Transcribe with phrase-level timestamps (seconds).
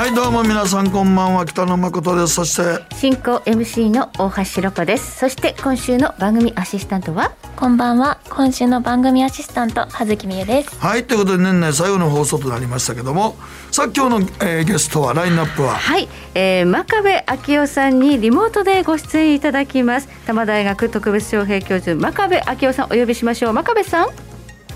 [0.00, 1.44] はいどうも皆さんこんばんは。
[1.44, 2.32] 北野誠です。
[2.32, 5.18] そして進行 MC の大橋ロコです。
[5.18, 7.32] そして今週の番組アシスタントは？
[7.54, 8.18] こんばんは。
[8.30, 10.74] 今週の番組アシスタント葉月美優です。
[10.78, 13.36] はいということで年内最後の放送となりましたけども。
[13.72, 15.74] さあ今日の、えー、ゲストはラインナップは？
[15.74, 20.06] はい、えー、真壁昭夫さんにリモートでご出演いただきます。
[20.06, 23.52] 多摩大学特別招聘教授真壁昭夫さんお呼びしましょう。
[23.52, 24.08] 真壁さん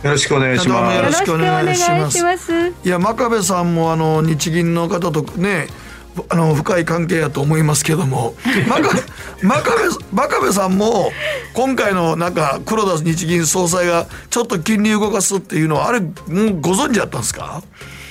[0.04, 0.96] よろしくお願いします。
[0.96, 2.52] よろしくお願いします
[2.84, 5.66] いや真壁さんもあの日銀の方とね
[6.28, 8.34] あの深い関係やと思いますけども
[8.68, 9.00] 真壁
[9.42, 11.10] 真壁真壁さんも
[11.54, 17.62] 今回のなんか黒田日銀総裁がちょっと金利動かすっていうのはあれもうご存知だったんですか？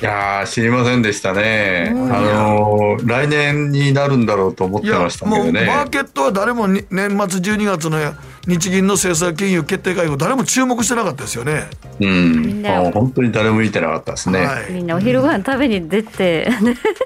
[0.01, 5.65] いや知りませんでしたね、あのー、来年になるんだろうと思ってましたけどね。
[5.65, 7.99] マーケットは誰も年末12月の
[8.45, 11.63] 日銀の政策金融決定会合誰も注目してなかったですよね。
[12.01, 14.45] うん、もう本当に誰も見てなかったですね。
[14.45, 16.49] はい、みんなお昼ご飯食べに出て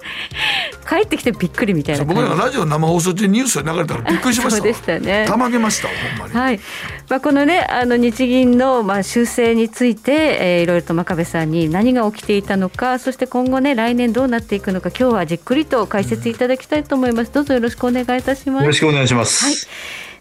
[0.89, 4.57] 帰ってきてびっくりみたいな僕らがラジオ生放送中にニュースで流れたらびっくりしました。
[4.57, 5.25] そうでしたね。
[5.27, 6.33] たまげましたほんまに。
[6.33, 6.59] はい。
[7.07, 17.31] まあこのねあの日銀のまあ修正について、えー、いろいろと真壁さんに何が起きていたのか、そして今後ね来年どうなっていくのか今日はじっくりと解説いただきたいと思います。
[17.31, 18.63] どうぞよろしくお願いいたします。
[18.63, 19.45] よろしくお願いします。
[19.45, 19.55] はい。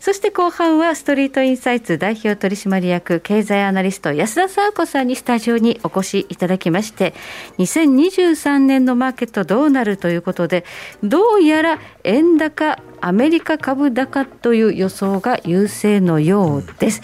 [0.06, 7.12] そして後半はストリートインサイツ代表取締役経済アナリスト安田佐和子さんにスタジオにお越しいただきまして
[7.58, 10.64] 2023年のマーケットどうなるということで
[11.02, 17.02] どうやら円高アメリカ株高という予想が優勢のようです。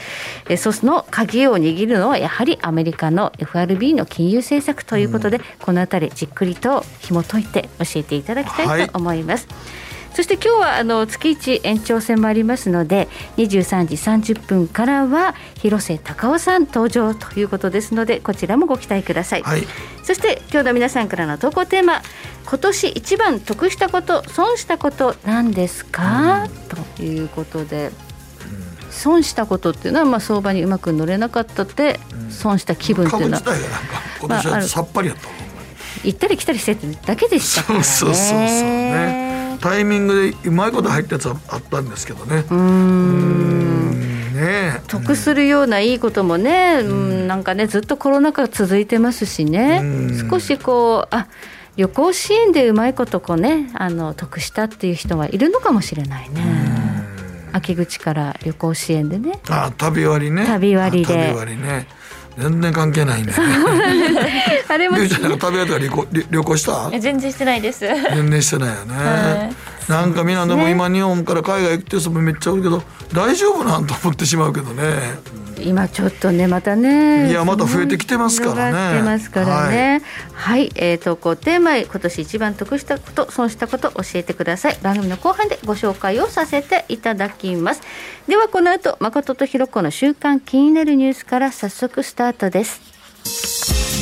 [0.49, 9.49] えその鍵を握るのはやはりアメリカの FRB の金融政策ということで、このあたりじっくりと紐解いて教えていただきたいと思います。
[9.49, 9.82] はい
[10.15, 13.87] そして今日はあの月一延長戦もありますので23
[14.23, 19.63] 時30分からは広瀬隆夫さん登場ということですのでこちらもご期待ください、はい、
[20.05, 22.03] そして今日の皆さんからの投稿テーマ
[22.45, 27.91] 今年一番得したこと損したことなんですか、うん、ということで
[28.91, 33.43] 損したことっていうのはまあ相場にうまく乗れなかったって損した気分っていうのは、
[34.23, 35.29] うん、まあ、さっぱりやった
[36.05, 37.85] 行ったり来たりしてるだけでしたからね。
[37.85, 42.45] そうそうそうねタイミングでうまいこと入ったやつはあったんですけどね。
[42.51, 49.83] うんね得するようないいこともね、うん、なんかねずっとコロナ禍続いてますしね
[50.29, 51.29] 少しこうあ
[51.77, 56.83] 旅行支援でうまいことこうねあの得したっていう人はいるのかもしれないね。
[57.55, 59.41] 秋口から旅行支援でね。
[59.49, 60.47] あ旅割ね。
[60.47, 61.15] 旅割で。
[61.15, 61.87] 旅割ね。
[62.39, 63.33] 全然関係ないね。
[64.69, 64.97] あれも。
[65.07, 66.91] ちゃんとか旅行 旅行した？
[66.99, 67.81] 全然してないです。
[67.81, 69.53] 全然してないよね。
[69.89, 72.83] なんかみんなでも今日本から海外行ってる人もめっちゃおるけど
[73.13, 74.83] 大丈夫なんと思ってしまうけどね。
[75.61, 78.99] 今ちょっとねまたねいやまた増えてきてますからね。
[78.99, 80.03] てますからね。
[80.33, 84.79] はい、はい、えー、投稿テーマ今年一番得したこと損したこと教えてください。
[84.83, 87.83] 番組の後半でご紹介をさせていただきます。
[88.27, 94.02] ではこの後誠とひろ子の週刊気になるニュースから早速スタートです。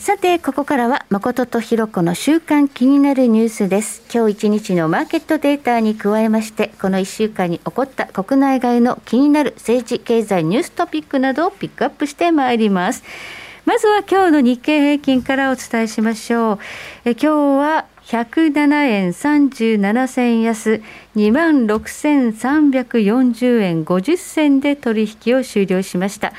[0.00, 4.02] さてここからは誠とひろ子の週間気になるニュースです。
[4.10, 13.04] 今日一日のマーケットデータに加えましてこの1週間に起こった国内外の気になる政治経済ニューストピックなどをピックアップしてまいります。
[13.66, 16.58] まずは今日の日経平均からお伝えしましょう。
[17.04, 17.26] え今日
[17.58, 20.80] は107円37銭安。
[21.14, 26.32] 2万6340円50銭で取引を終了しました。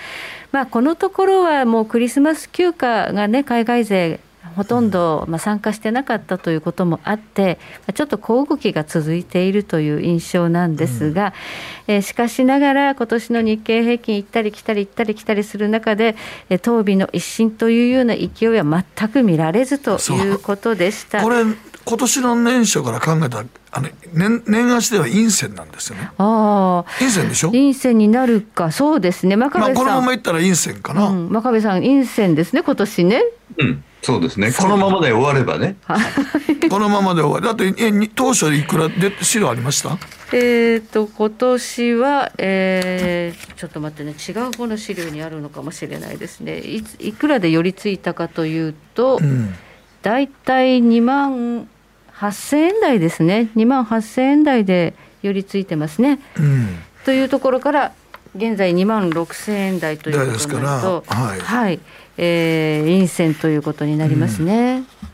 [0.52, 4.20] まあ、このところはもうクリスマス休暇がね、海外勢、
[4.56, 7.58] ほとんどまあ参加してなかったということもあって、
[7.94, 11.34] ちょっと小動きが続いているという印象なんですが、
[11.88, 16.18] うん、えしかしながら、今年の日経平均行ったり来たり行ったり来たりする中で、
[16.50, 20.40] え当備の一新というような勢いは全く見られずという。
[20.42, 21.22] ことでした。
[21.22, 21.44] これ
[21.86, 26.12] 今年の年初から考えたらあの年年足では陰線なんですよね。
[26.18, 27.52] ああ、陰線でしょ？
[27.52, 29.38] 陰線になるか、そうですね。
[29.38, 29.74] 真壁さん。
[29.76, 31.08] まあ、このままいったら陰線かな。
[31.08, 33.24] うん、真壁さん、陰線ですね、今年ね。
[33.58, 33.84] うん。
[34.02, 34.52] そうですね。
[34.52, 35.76] このままで終わればね。
[36.70, 37.46] このままで終わり。
[37.46, 39.98] だってえ当初いくらで資料ありました？
[40.34, 46.60] えっ、と今年は、えー、ちょっと待ってね違う方の資料にあるのかもしれないですね。
[46.62, 49.20] いいくらで寄り付いたかというと、
[50.02, 51.70] だいたい2万
[52.22, 53.50] 8000円台ですね。
[53.56, 56.20] 2万8000円台で寄り付いてますね。
[56.38, 57.92] うん、というところから
[58.36, 61.80] 現在2万6000円台ということになると、はい、はい
[62.18, 64.78] えー、陰線ということになりますね。
[64.78, 65.12] うん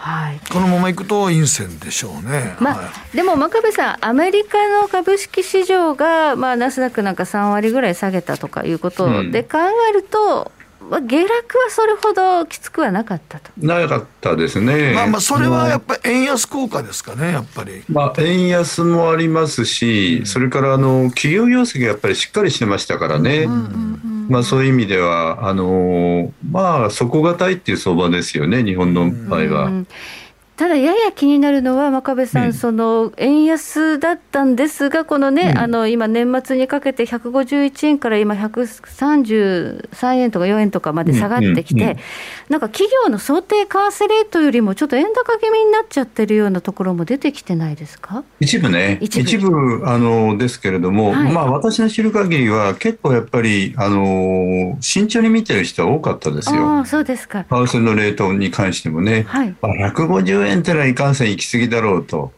[0.00, 2.56] はい、このままいくと陰線でしょうね。
[2.58, 9.58] まあ、はい、でも真壁さん、アメリカの株式市場が、まあ、ナスダックなんか3割ぐらい下げたとかいうことで考
[9.90, 10.59] えると、うん、
[11.00, 13.50] 下落はそれほどきつくはなかったと。
[13.58, 14.92] なかったですね。
[14.94, 17.84] まあまあ、それはやっぱり円安効果ですかね、やっぱり。
[17.88, 23.44] まあ、円安もありますし、それからあの企業業績がやっぱりしっかりしてましたからね。
[23.44, 23.90] うんうんうん
[24.30, 29.70] まあ、そういう意味ではあのまあ底堅いっていう相場ですよね日本の場合は。
[30.60, 41.96] ただやや気になるのは真壁さん、うん、その円安だったんですが、このね、うん、あの今、年末にかけて151円から今、133円とか4円とかまで下がってきて、
[42.50, 48.22] なんか企業の想定為替レートよりもちょっと円高気味になっちゃってるようなところも出てきてないですか？
[48.38, 49.80] 一部ね、一部。
[49.86, 56.80] あのですけれども、はい、まあ、私の知る限りは、結構やっぱりあの慎重に見てる人は多かったですよ。
[56.80, 57.44] あそうですか。
[57.44, 62.32] 為替のレートに関してもね、はい、まあ、150円円ってのはいかんせん行き過ぎだろうと。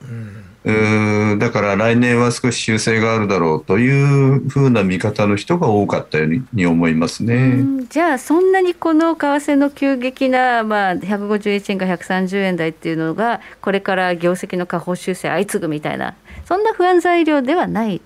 [0.65, 7.65] うんだから来年は少し修正があるだろうというふうな見方の人が多かったように思いますね。
[7.91, 18.01] じゃあそんなにこの為替の急激な、まあ、151円か130円台っていうのがこれから業績の下方修正相次ぐみたいなそんな不安材料ではない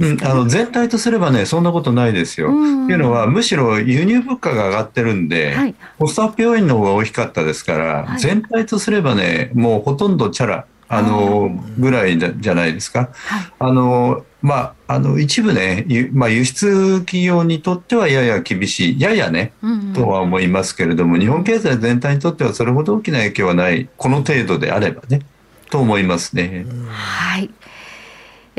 [0.00, 2.48] うん、あの全体とすればね、そんなことないですよ。
[2.48, 13.10] と、いうのは、むしろ輸入物価が上がってるんで、はい、コストアップ要因の方が大きかったですから、はい、全体とすればね、もうほとんどチャラ、あのぐらいじゃないですか。
[13.12, 25.22] はい、あのまあ、あの一部ね、まあ、輸出企業にとってはやや厳しい、ややね、うんうん、とは思いますけれども、日本経済全体にとってはそれほど大きな影響はない、この程度であればね、
[25.70, 26.66] と思いますね。
[26.88, 27.50] はい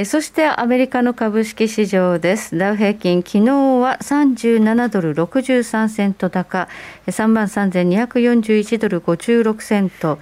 [0.05, 2.57] そしてアメリカの株式市場です。
[2.57, 3.49] ダウ平均、昨日
[3.79, 6.69] は37ドル63セント高、
[7.07, 10.17] 3万3241ドル56セント。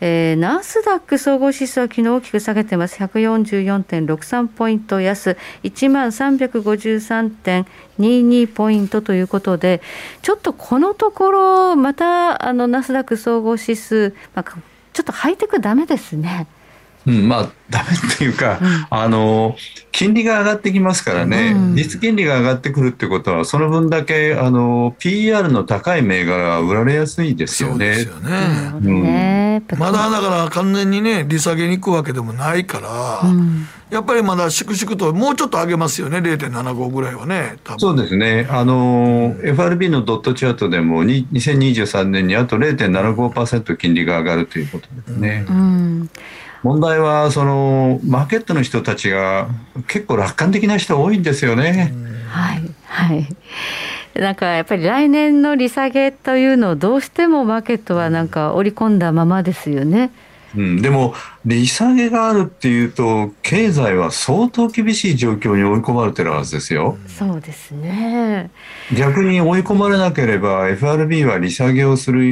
[0.00, 3.02] えー、ナスダック総合指数は昨日大きく下げてます。
[3.02, 9.80] 144.63ポイント安、1万353.22ポイントということで、
[10.22, 14.52] ちょっとこのところ、またあのナスダック総合指数、まあ、
[14.92, 16.46] ちょっとハイテクダメですね。
[17.06, 19.56] うん、まあ、ダメっていうか、うん、あの、
[19.92, 27.94] 金利が上がってきますからね、うん、実金利が上がってくるってことは、その分だけ、あの、PR の高い銘柄が売られやすいですよね。
[27.94, 28.72] そうですよね。
[28.82, 33.22] うん、まだだから完全にね、利下げに行くわけでもないから、
[33.90, 45.46] やっぱりまだ粛々と、もうちょっと上げますよね、0.75ぐらいはね、そうですね、あの、FRB のドットチャートでも、2023年にあと0.75%金利が上がるということですね。
[45.48, 46.10] うん
[46.62, 49.48] 問題はそのマーケットの人たちが
[49.88, 51.92] 結構楽観的な人多いんですよね。
[52.28, 53.36] はいはい
[54.14, 60.10] なんかやっぱり来年の利下げというのをどうしてもマーケットはなんか織り込んだままですよね。
[60.56, 61.14] うん、でも
[61.44, 66.96] 利下げがあるっていうと経済は相当厳しい状況に追い込まれてるはずですよ。
[67.06, 68.50] そうですね
[68.96, 72.22] 逆に追い込まれなければ FRB は利下げをする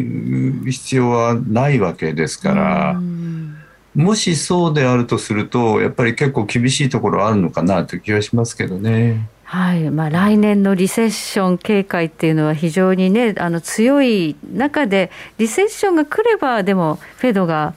[0.70, 2.90] 必要はないわけですから。
[2.92, 3.53] うん
[3.94, 9.28] もしそうであるとすると、やっぱり結構厳しいところあるのかなという気がしますけどね。
[9.44, 9.90] はい。
[9.90, 17.74] まあ、来年のリセッション警戒っていうのは非常にねあの強い中でリセッションが来ればでもフェドが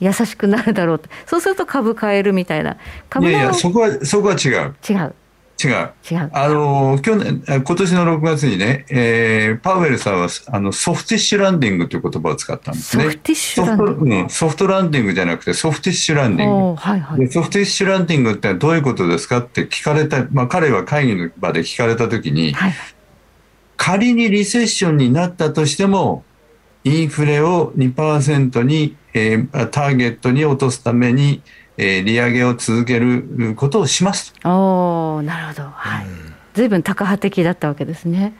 [0.00, 1.08] 優しくなるだろうと。
[1.26, 2.76] そうすると株買えるみたいな。
[3.08, 4.74] 株いやいやそこはそこは違う。
[4.88, 5.14] 違う
[5.62, 5.90] 違う。
[6.10, 6.30] 違う。
[6.32, 13.04] あの、去年、今年の6月にね、えー、パウエルさんは、あの、ソフティッシュランディングという言葉を使ったんですね。
[13.04, 16.76] ソフティッシュランディング、うん、ソフトランディングじゃなくて、ソフティッシュランディング。
[16.76, 22.74] はいはい、ソフティッシュランディングってどういうことですかって聞かれた、まあ、彼は会議の場で聞かれたときに、はい、
[23.76, 26.24] 仮にリセッションになったとしても、
[26.84, 31.42] インフレを2%に、えー、ターゲットに落とすために、
[31.82, 36.06] えー、利上げを続けることをしますおおなるほど、はい、
[36.54, 38.34] ずいぶんタカ派的だったわけですね。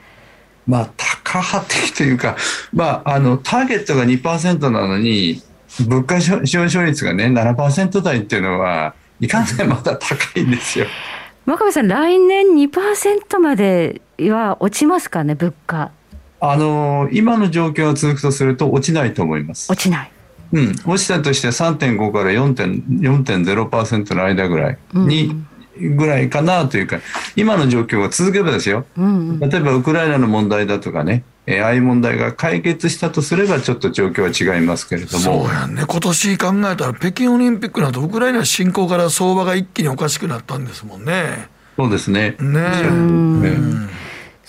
[0.65, 2.37] まあ、タカ派的というか、
[2.71, 5.41] まあ、あのターゲットが2%なのに
[5.87, 10.85] 物価上昇率がね7%台っていうのはいかんせんまだ高いんですよ。
[11.45, 15.91] 真壁さん来年2%までは落ちますかね物価。
[16.39, 19.69] あの今の状況が続くとすると落ちないと思います。
[19.69, 20.11] 落ちない。
[20.53, 26.99] うん、落ちたとして3.5から4.0%の間ぐらいに、うんぐらいかなというか
[27.35, 35.23] 今の状況が続けばですよ、うんうん、例えばウクライナの問題だとかねえー、ああいう問題が解決したとすれば、ちょっと状況は違いますけれども。
[35.23, 35.83] そうやね。
[35.85, 41.49] 今年考えたら、北京オリンピックなど、ウクライナ侵攻から相場が一気におかしくなったんですもんね。
[41.75, 42.37] そうですね。
[42.39, 43.59] ねね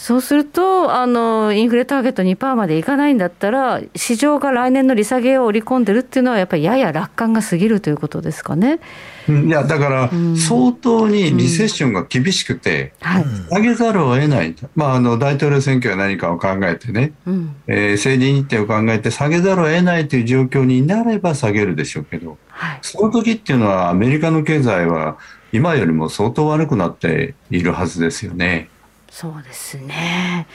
[0.05, 8.81] そうするとあの、インフレターゲット2%までいかないんだったら、市場が来年の利下げを織り込んでるっていうのは、やっぱりやや楽観が過ぎるということですかね。
[9.27, 12.93] いやだから相当にリセッションが厳しくて、
[13.49, 25.17] 下げざるを得ない、まあ、あの大統領選挙は何かを考えてね、うん、えー、政治日程を考えて下げざるを得ないという状況になれば下げるでしょうけど、はい、その時っていうのはアメリカの経済は
[25.51, 28.69] 今よりも相当悪くなっているはずですよね。
[29.15, 30.49] そうですね。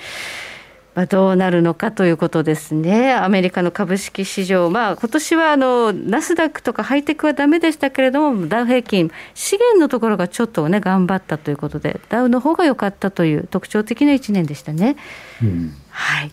[0.94, 14.98] まあ、どうなるのかということですね、アメリカの株式市場、まあ今年はあのナスダックとかハイテクはだめでしたけれども、ダウ平均、資源のところがちょっとね、頑張ったということで、ダウの方が良かったという特徴的な1年でしたね。
[15.42, 16.32] うん、はい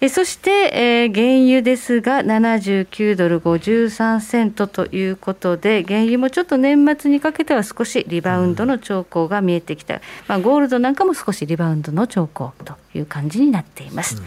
[0.00, 14.16] えそして、えー、原油ですが79ドル53セントということで原油もちょっと年末にかけては少しリバウンドの兆候が見えてきた、まあ、ゴールドなんかも少しリバウンドの兆候という感じになっています。
[14.16, 14.24] うん。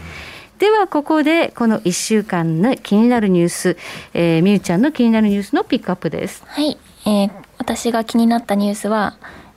[0.58, 3.76] ではここでこの1週間の気になるニュース、
[4.12, 6.42] えー、みゆちゃんの気になるニュースのピックアップです。
[6.46, 9.16] はい、えー、私が気になったニュースは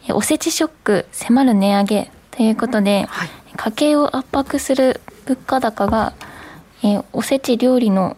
[0.09, 6.13] おせちショック迫る値上げということで、はい、家計を圧迫する物価高が、
[6.83, 8.17] えー、おせち料理の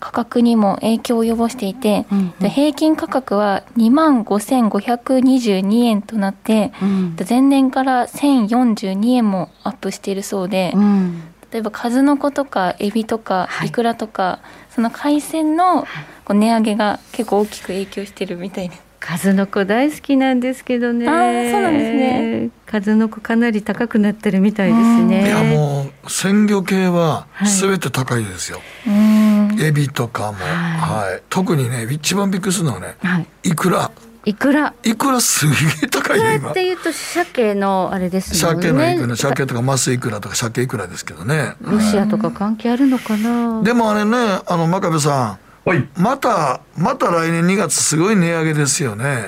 [0.00, 15.86] 価格にも影響を及ぼしていて、うんうん、平均価格は2万5522円となって、うん、前年から1042円もアップしているそうで、うん、例えば数の子とかエビとかイクラとか、はい、その海鮮の
[16.28, 18.88] 値上げが結構大きく影響してるみたいです。
[19.00, 21.08] 数の子大好きなんですけどね。
[21.08, 22.50] あそうなんですね。
[22.70, 25.26] 数の子かなり高くなってるみたいですね。
[25.26, 28.60] いやもう鮮魚系はすべて高いですよ。
[28.84, 33.90] はい、エビとかも、はい、はい、特にね一番びっくりするのはね、はい、イクラ。
[34.24, 36.50] いくらいくらすげえ高いよ今。
[36.50, 38.38] っていうと鮭のあれですね。
[38.38, 41.54] 鮭のいくら鮭とかマスイクラとか鮭いくらですけどね。
[41.62, 45.68] ロシアとか関係あるのかな、でもあれねあの真壁さん。
[45.68, 49.24] はい、また、また来年2月、すごい値上げですよね。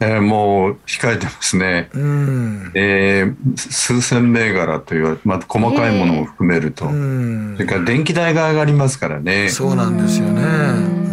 [0.00, 2.70] えー、もう控えてますね、うん。
[2.74, 9.48] えー、数千銘柄という、まあ、細かいものも含めると、えー、それから電気代が上がりますからね。
[9.48, 11.08] そうなんですよね。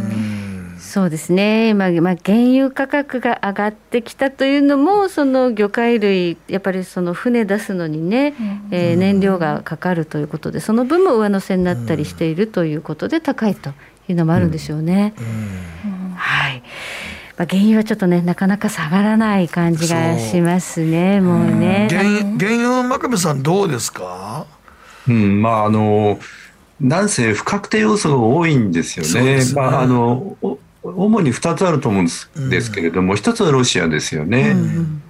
[0.96, 13.72] そうですね、まあまあ、原油価格が上がってきたというのも、その魚介類、やっぱりその船出すのにね、うん、えー、燃料がかかるということで、その分も上乗せになったりしているということで、高いと
[14.08, 15.14] いうのもあるんでしょうね。
[16.16, 16.64] はい。
[17.38, 21.18] まあ、原油はちょっとね、なかなか下がらない感じがしますね。
[21.20, 21.88] うもうね。
[21.92, 24.46] 原原油真壁さんどうですか？
[25.08, 26.20] うん、まあ、あの。
[26.82, 29.38] なんせ不確定要素が多いんですよね。
[29.38, 30.38] ねまあ、あの。
[30.84, 34.56] 主に2つあると思うんですけれども、うん、1つはロシアですよね、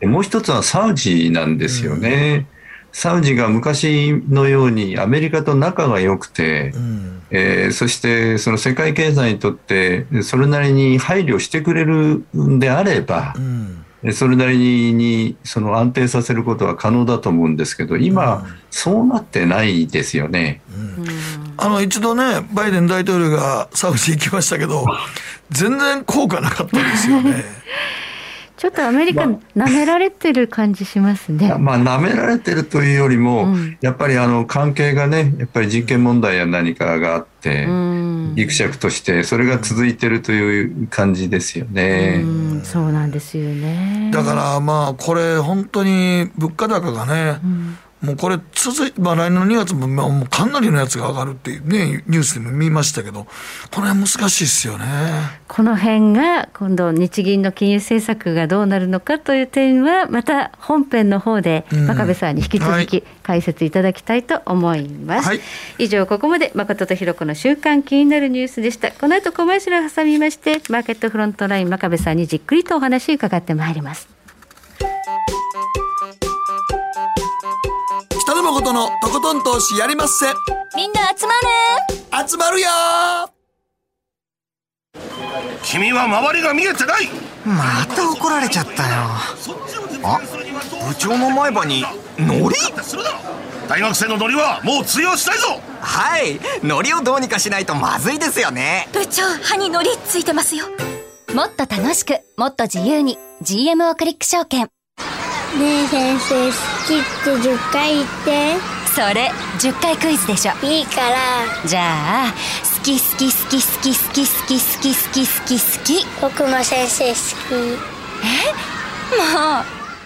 [0.01, 2.48] うん、もう1つはサウジなんですよね。
[2.95, 13.39] サウジが昔のようにアメリカと仲が良くて、うん、えー、そしてその世界経済にとってそれなりに配慮してくれるんであれば、う
[14.09, 20.61] ん、それなりにその安定させることは可能だと思うんですけど今、うん、そうなってないですよね。
[21.57, 24.85] あの一度ねバイデン大統領がサウジ行きましたけど
[25.49, 27.43] 全然効果なかったですよね。
[28.65, 31.53] ちょっとアメリカ、なめられてる感じしますね。
[31.60, 37.67] まあ、なめられてるというよりも、うん、やっぱりあの関係がね、やっぱり人権問題や何かがあって、
[38.34, 42.24] ぎくしゃくとして、それが続いてるという感じですよね。
[42.25, 44.10] うそうなんですよね。
[44.12, 53.25] だからまあ、これ、本当に物価高がね、うんもうこれ続い、まあ、来年の2月ももうかなりのやつが上がるっていうね、ニュースでも見ましたけど、
[53.73, 54.85] これは難しいですよね。
[55.47, 65.27] この辺が今度、日銀の金融政策がどうなるのかという点は、また本編の方で、真壁さんに引き続き解説いただきたいと思います。
[65.29, 65.39] はい、
[65.79, 68.91] 以上、ここまで誠とひろ子の週刊気になるニュースでした。
[68.91, 74.14] この後コマーシャルを挟みまして、マーケットフロントライン真壁さんにじっくりとお話伺ってまいります。
[78.45, 80.27] 北野誠のとことん投資やりまっせ。
[80.75, 81.33] みんな集ま
[82.21, 82.29] る。
[82.29, 82.67] 集まるよ。
[85.63, 87.09] 君は周りが見えてない。
[87.43, 88.89] また怒られちゃったよ。
[90.03, 90.21] あ
[90.87, 91.83] 部長の前歯に
[92.19, 92.55] ノリ
[93.67, 95.59] 大学生のノリはもう通用しないぞ。
[95.81, 98.87] はいノリをどうにかしないとまずいですよね。
[98.93, 100.65] 部長歯にノリついてますよ。
[101.33, 104.69] もっと楽しくもっと自由に GMO クリック証券
[105.59, 106.51] ねえ先生好
[106.85, 108.55] きって10回言って。
[108.93, 110.53] それ10回クイズでしょ。
[110.65, 111.17] いいから。
[111.65, 112.33] じゃあ
[112.77, 116.05] 好き好き好き好き好き好き好き好き好き好き。
[116.21, 117.53] 僕も先生好き。
[118.24, 118.65] え？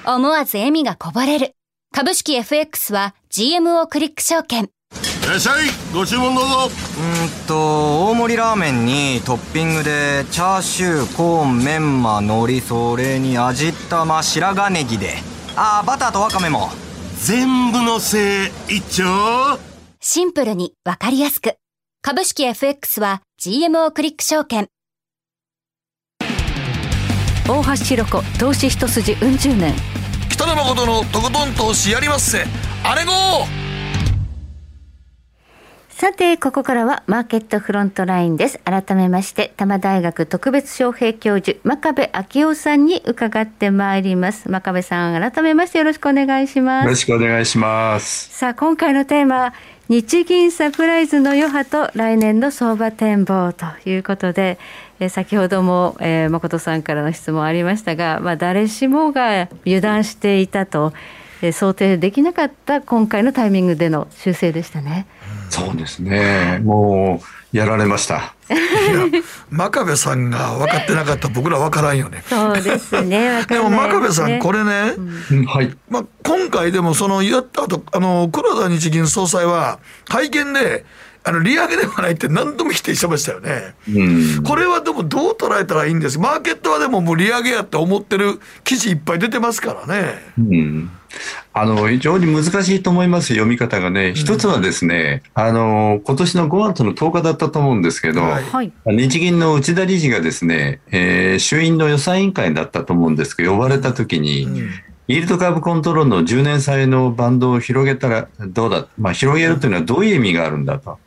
[0.05, 1.55] もう思わず笑みがこぼれる。
[1.93, 4.65] 株式 FX は GMO クリック証券。
[4.65, 5.65] いらっしゃい。
[5.93, 6.55] ご注文どうぞ。
[6.65, 15.15] うんと大盛りラーメンにトッピングでチャーシューコーンメンマ海苔それに味玉白髪ネギで
[15.61, 16.69] あバターとワカメも。
[17.17, 19.59] 全部のせい一丁。
[19.99, 21.57] シンプルにわかりやすく。
[22.01, 24.69] 株式 FX は GMO クリック証券。
[27.45, 29.73] 大橋ひろ子投資一筋うん十年。
[30.29, 32.45] 北野誠のとことん投資やりまっせ。
[32.85, 33.11] あれご
[35.99, 38.59] さて、ここからはマーケットフロントラインです。
[38.63, 44.49] 改めまして、多摩大学特別招聘教授、真壁昭夫さんに伺ってまいります。
[44.49, 46.85] 真壁さん、改めましてよろしくお願いします。
[46.85, 48.29] よろしくお願いします。
[48.29, 49.51] さあ、今回のテーマ、
[49.89, 54.57] 日銀サプライズの余波と来年の相場展望ということで、
[55.01, 60.93] え先ほども、えー、誠さんからの質問ありましたが、まあ、誰しもが油断していたと、
[61.41, 65.05] えー、想定できなかった今回のタイミングでの修正でしたね。
[65.49, 66.59] そうですね。
[66.63, 67.21] も
[67.53, 68.35] うやられました。
[68.49, 72.23] いや真壁さんが分かってなかった僕ら分からんよね。
[72.27, 73.43] そう ですね。
[73.47, 74.93] でも真壁さんこれね、
[75.31, 75.75] うん、はい。
[75.89, 80.85] まあ今回でもそのやった後あの黒田日銀総裁は会見で。
[81.29, 86.17] あの利上げではないって何度も否定してましたよね、うん、これはでもどう捉えたらいいんです？
[86.17, 90.15] マーケットはでももう利上げやって思ってる記事いっぱい出てますからね。
[90.39, 90.91] うん。
[91.53, 104.57] あの非常に難しいと思います、読み方がね、一つはですね、あの今年の5月の10日だったと思うんですけど、はい、日銀の内田理事がですね、えー、衆院の予算委員会だったと思うんですけど、呼ばれたときに、うん、
[105.07, 110.99] イールドカーブコントロールの10年債のバンドを広げたらどうだ、まあ、広げるというのはどういう意味があるんだと。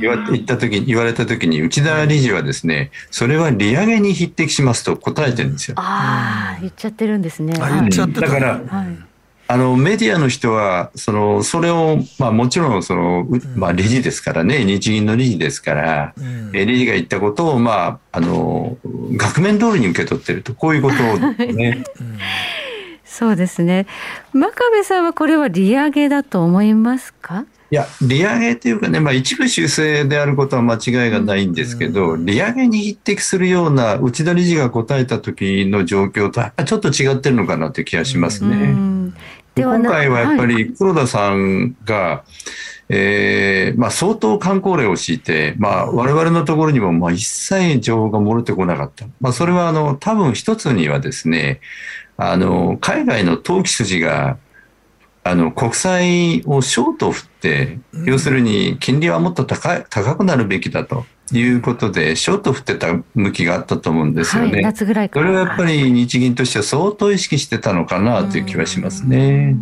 [0.00, 5.74] 言わ言った時言われた時に内田理事はですねそれは利上げに匹敵しますと答えてるんですよ。
[5.78, 7.54] ああ言っちゃってるんですね。
[7.54, 9.06] 言っちゃってだから、はい。
[9.48, 18.76] あのメディアの人はそのそれを、まあ、もちろんその、まあ、理事ですからね日銀の理事ですから、うん、理事が言ったことを、まあ、あの
[19.12, 20.96] 額面通りに受け取ってるとこういうこと
[21.44, 21.84] ですね。
[23.04, 23.86] そうですね。
[24.32, 27.46] 真壁さんはこれは利上げだと思いますか？
[27.70, 38.56] いや、利上げというかね、まあ、一部修正であることは間違いがないんですけど、うん、利上げに匹敵するような内田理事が答えた時の状況とちょっと違ってるのかなという気がしますね。
[38.56, 39.14] うん
[39.58, 42.24] 今回はやっぱり黒田さんが、は
[42.90, 49.06] い、えー、まあ、相当観光令を敷いて、まあ、我々のところにもまあ一切情報が漏れてこなかった。
[49.18, 51.60] まあ、それはあの多分一つにはですね、
[52.18, 54.36] あの海外の投機筋が
[55.28, 64.52] あの国債をショート振って、要するに金利はもっと高い高くなるべきだということで、ショート振ってた向きがあったと思うんですよね。
[64.52, 69.56] はい、夏ぐらいそれはやっぱり日銀としては相当意識してたのかなという気はしますね。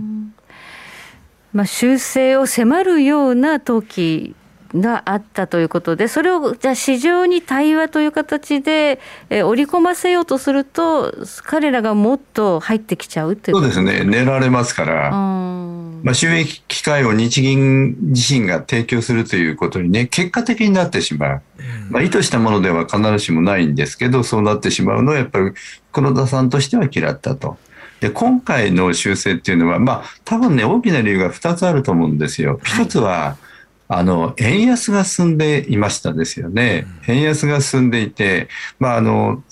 [1.52, 4.34] まあ、修正を迫るような時
[4.74, 21.42] があったということで、それをじゃあ市場に対話という形で、え織り込ませようとすると、彼らがもっと入ってきちゃうというそうですね、狙われますから、まあ、収益機会を日銀自身が提供するということにね、結果的になってしまう。
[21.90, 25.52] まあ、意図したものでは必ずしもないんですけど、そうなってしまうのは、やっぱり
[25.92, 27.56] 黒田さんとしては嫌ったと。
[28.00, 32.60] で今回の修正っていうのは、まあ、多分ね、大きな理由が2つあると思うんですよ。
[32.64, 33.38] 1つは、
[33.86, 39.42] あの円安が進んでいましたですよね、円安が進んでいて、まああの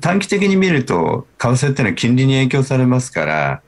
[0.00, 3.62] 短期的に見ると、為替っていうのは金利に影響されますから、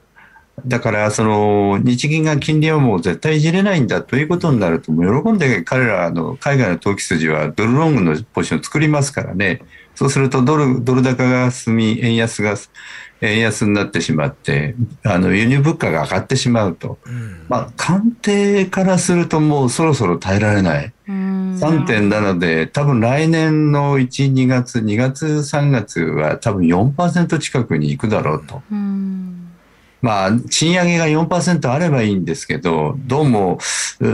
[0.67, 9.63] だからその日銀が金利はもう絶対いじれないんだということになると、喜んで彼らの海外の投機筋はドルロングのポジションを作りますからね、
[9.95, 12.57] そうするとドルドル高が進み、円安が
[13.21, 20.93] 円安になってしまってあの輸入物価が上がってしまうと、うん、まあ、官邸からするともうそろそろ耐えられない。
[21.07, 28.63] 3.7で多分来年の1、2月、2月、3月は多分4%近くに行くだろうと。
[30.03, 33.59] まあ、賃上げが4%あればいいんですけど、どうも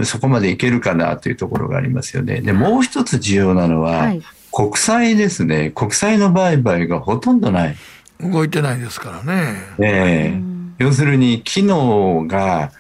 [0.04, 2.40] そこまでいけるかなというところがありますよね。
[2.40, 7.76] で、もう一つ重要なのは、はい国債ですね、国債の売買がほとんどない。
[8.22, 9.54] 動いてないですからね。
[9.78, 12.72] ええ要するに機能が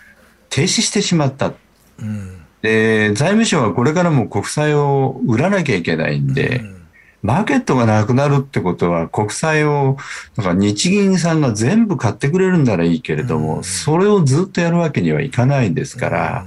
[0.48, 1.52] 停止してしまった。
[1.98, 6.80] うん、で、財務省はこれからも国債を売らなきゃいけないんで、うん
[7.22, 9.98] マーケットがなくなるってことは、国債を、
[10.36, 16.46] だから日銀さんが全部買ってくれるんならいいけれども、それをずっとやるわけにはいかないですから、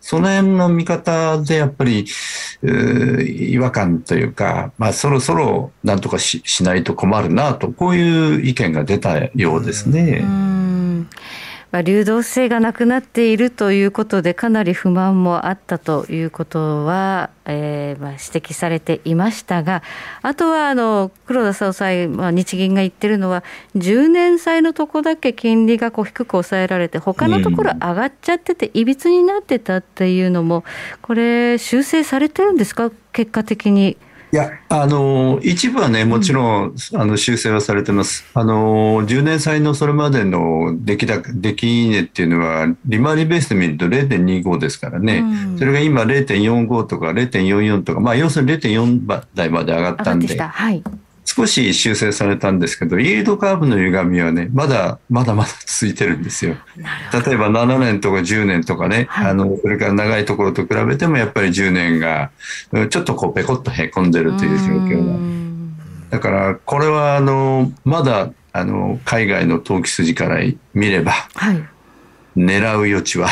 [0.00, 2.06] その辺の見方でやっぱり、
[2.62, 10.24] 違和感というか、まあそろそろなんとかししないと困るなと、こういう意見が出たようですね。
[11.70, 19.82] まあ、流動性がなくなっているということで、かなり不満もあったということは、えーまあ、指摘されていましたが、
[20.22, 23.44] あとはあの黒田総裁、まあ、日銀が言ってるのは、
[23.76, 30.64] 10年債のとこだけ金利がこう低く抑えられて、他のところ上がっちゃってて、いびつになってたっていうのも、
[31.02, 33.98] これ、修正されてるんですか、結果的に。
[34.30, 38.26] いや、あの、一部はね、もちろん、あの、修正はされてます。
[38.34, 45.18] あの、10年債のそれまでの出来高、出来値っていうのは、利回りベースで見ると0.25ですからね。
[45.18, 50.38] うん、それが今0.45とか0.44とか、まあ、要するに0.4台まで上がったんで。
[50.38, 50.82] はい。
[51.30, 56.56] 少し修正されたんですけど、イールドカーブの歪みはね、まだ、まだまだ続いてるんですよ。
[57.12, 62.30] 例えば7年とか10年とかね、はい、あの、それから長いところと比べてもやっぱり10年が、
[62.88, 65.18] ちょっとこうペコッとへこんでるという状況が。
[66.08, 70.38] だから、これはあの、まだ、あの、海外の投機筋から
[70.72, 71.68] 見れば、はい
[72.36, 73.28] 狙う余地は。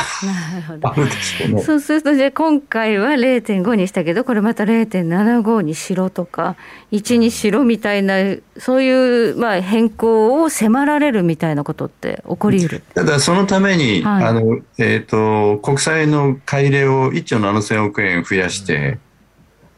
[0.83, 1.63] あるでしょうね。
[1.63, 6.57] そうするとじゃあ今回は0.5にしたけどこれまた0.75にしろとか
[6.93, 8.15] 1にしろみたいな
[8.59, 12.83] そういうまあ変更を迫られるみたいなことって起こりうる？
[12.95, 18.99] ただそのために、はい、あのえーと、国債の買い入れを1兆7000億円増やして、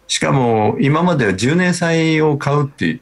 [0.06, 3.00] しかも今までは10年債を買うっていう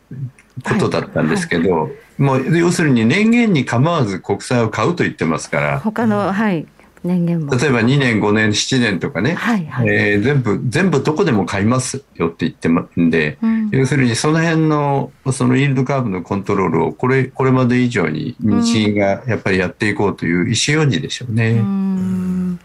[0.64, 5.80] ことだったんですけど、はいはいもう要するに年限に構わず国債を買うと言ってますから。
[5.80, 6.66] 他の、はい。
[7.06, 21.50] 年限も例えば2年5年7年とかね、はいはい、えー、全部全部どこでも買いますよって言ってますんで、うん、要するにその辺のそのイールドカーブのコントロールをこれこれまで以上に日銀がやっぱりやっていこうという意思表示でしょうね。
[21.52, 22.60] うん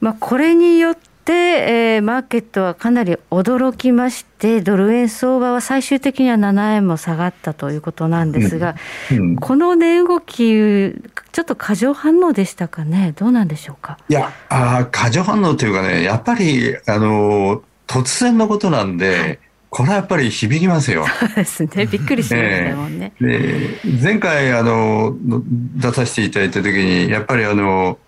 [0.00, 0.98] まあ、これによっ、
[1.32, 8.76] えー、マーケットはかなり驚きまして、ドル円相場は最終的には7円も下がったということなんですが、
[9.10, 13.98] うんうん、この値動き、ちょっと過剰反応でしたかね、どうなんでしょうか？
[14.08, 21.04] いや、あ過剰反応というかね、やっぱり、あの突然のことなんで、はいこれはやっぱり響きますよ。
[21.06, 21.84] そうですね。
[21.90, 23.12] びっくりしましたもんね。
[23.20, 25.14] で前回あの
[25.76, 27.98] 出させていただいた時にやっぱりあの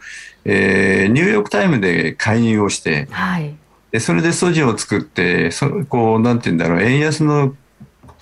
[0.51, 3.55] えー、ニューヨーク・タイムで介入をして、はい、
[3.91, 7.55] でそれで素地を作ってそこうなんて言うんだろう円安の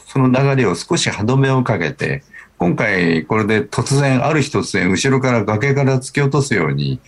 [0.09, 2.25] その流れを少し歯止めをかけて
[2.59, 6.99] 今回これで突然ある日突然後ろから崖から突き落とすように、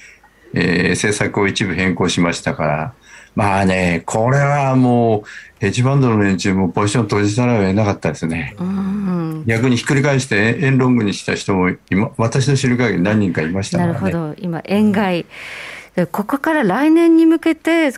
[0.54, 2.94] えー、政策を一部変更しましたから
[3.38, 5.22] まあねこれはもう
[5.60, 8.56] ヘッジファンドの連中もポジション閉じたらは得なかったですね。
[9.46, 14.34] 逆にひっくり返して円ロングにした人も今私の知る限り何人かいましたね、なるほど。
[14.38, 15.26] 今円買い、
[15.96, 17.92] うん、ここから来年に向けて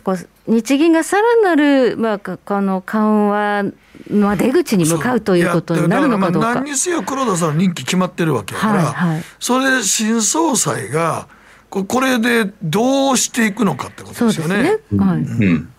[0.47, 3.63] 日銀がさらなる、まあ、この緩和
[4.11, 6.53] の出口に向かうということになるのかどうか。
[6.53, 11.27] 何にせよ黒田さんの任期決まってるわけやから、はいはい、それで新総裁が
[11.71, 14.63] これでどうしていくのかってことですよね。
[14.91, 14.97] ね。
[14.97, 15.73] はい、うん。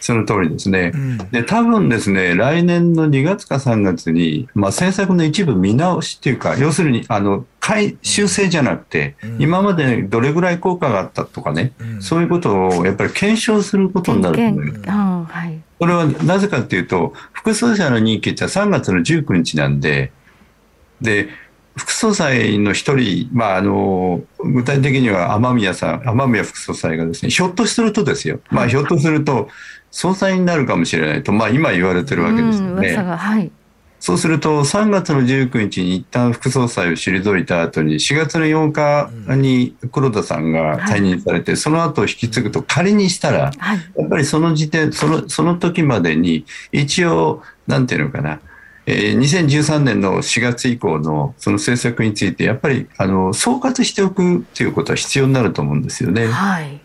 [0.00, 0.92] その通りですね。
[0.94, 15.32] うん、で、多分ですね、来年の2月か3月に、まあ、政策の一部見直しっていうか、要するに、あの、改修正じゃなくて、うん、今までどれぐらい効果があったとかね、うん、そういうことをやっぱり検証することになると思います。
[15.32, 20.12] はい、これはなぜかというと、副総裁の任期って3月の19日なんで、
[21.00, 21.28] で、
[21.78, 29.48] 副総裁の一人、まあ、あの、具体的には雨宮さん、雨宮副総裁がですね、ひょっとするとですよ、まあ、ひょっとすると、
[29.90, 32.96] 総裁になるかもしれないと、まあ、今言われてるわけですよね。
[32.96, 33.50] はい、
[34.00, 48.40] そうすると、3月の19日に一旦副総裁を退いた後に、4月の8日に黒田さんが退任されて、はい、その後引き継ぐと、仮にしたら、はい、やっぱりその時点、その、その時までに、一応、なんていうのかな、
[48.90, 56.26] えー、2013年の4月以降のその政策について、やっぱりあの総括しておくということは必要になると思うんですよね。
[56.26, 56.80] はい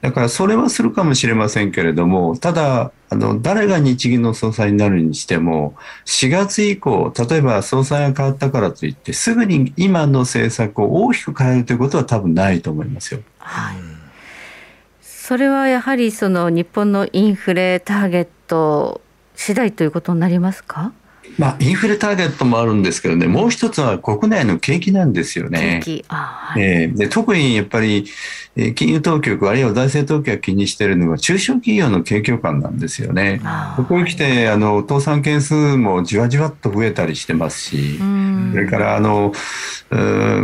[0.00, 5.74] だからそれはするかもしれませんけれども、ただ、あの、誰が日銀の総裁になるにしても、
[6.06, 13.20] 4月以降、例えば総裁が変わったからといって、すぐに今の政策を大きく変えるということは多分ないと思いますよ。
[13.40, 13.76] はい。
[15.02, 19.02] それはやはりその日本のインフレターゲット
[19.34, 20.92] 次第ということになりますか？
[21.40, 25.80] まあ、インフレターゲットもあるんですけどね、もう一つは国内の景気なんですよね。
[25.82, 28.04] 景気はい、えー、で特にやっぱり、
[28.74, 33.40] 金融当局、あるいは財政当局が気にしているのは、中小企業の景況感なんですよね。
[33.76, 37.98] ここに来てあの、倒産件数もじわじわっと増えたりしてますし、
[38.52, 39.32] それからあの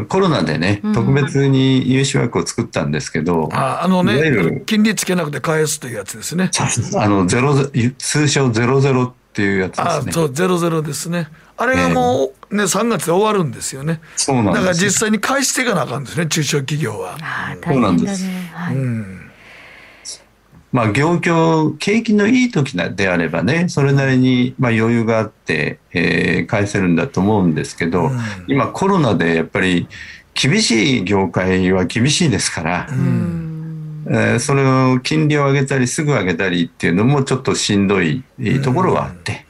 [0.09, 6.49] コロナでね、特別に融資枠を作ったんですけど、ああのね、金利つけなくて返すというやつですね。
[6.95, 7.55] あのゼロ
[7.99, 10.05] 通称ゼロゼロっていうやつですね。
[10.09, 11.29] あそうゼロゼロですね。
[11.59, 14.01] あれがもうね、3月で終わるんですよね。
[14.17, 17.19] そうなんだから実際に返していかなあかんですね、中小企業は。
[17.63, 18.25] そうなんです。
[18.55, 19.23] はい、うん
[20.73, 29.87] まあ、業況、景気のいい時であればね、それなりにまあ余裕があって、えー、返せるんだと思うんですけど、うん、今コロナでやっぱり
[30.35, 33.46] 厳しい業界は厳しいですから、うん
[34.09, 38.23] えー、それを金利を上げたりすぐ上げたりっていうのもちょっとしんどい
[38.63, 39.47] ところはあって。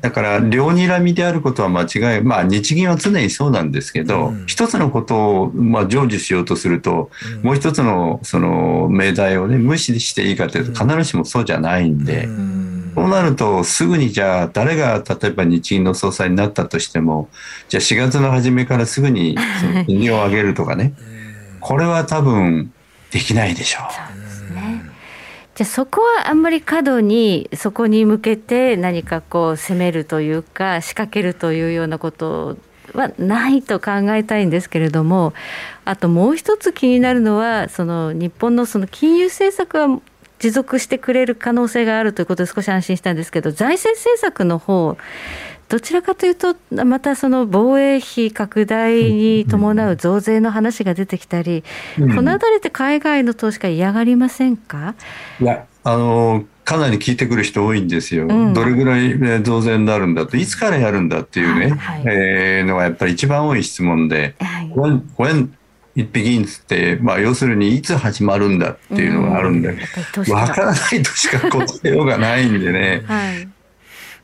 [0.00, 17.28] だから両睨みであることは間違いまあ日銀は常にそうなんですけど、うん、一つのことをまあ成就しようとすると、うん、もう一つのその命題をね無視していいかというと必ずしもそうじゃないんで、うん、そうなるとすぐにじゃあ誰が例えば日銀の総裁になったとしても
[17.68, 20.94] じゃあ4月の初めからすぐにその 金利を上げるとかね。
[21.60, 22.72] これは多分
[23.10, 23.82] できないでしょう。
[25.54, 32.56] じゃあそこはあんまり過度にそこに向けて何かこう攻めるというか仕掛けるというようなこと
[32.94, 35.34] はないと考えたいんですけれども
[35.84, 40.00] あともう一つ気になるのはその日本のその金融政策は
[40.38, 44.96] 持続してくれる可能性があるということで少し安心したんですけど財政政策の方
[45.68, 51.62] どちらかというと、またその防衛費拡大に伴う増税の話が出てきたり、
[51.98, 54.94] うん、このあたりって海外の投資家、嫌がりませんか？
[55.40, 65.50] いやあのかなり聞いてくる人多いんですよ、うん、どれぐらい増税になるんだと、いつからやるんだっていうね、はい、えー、のがやっぱり一番多い質問で、はい、when, when
[65.96, 69.78] it begins って、まあ、要するにいつ始まるんだっていうのがあるんで、わ、うん、
[70.48, 73.02] からないとしか答えようがないんでね。
[73.06, 73.48] はい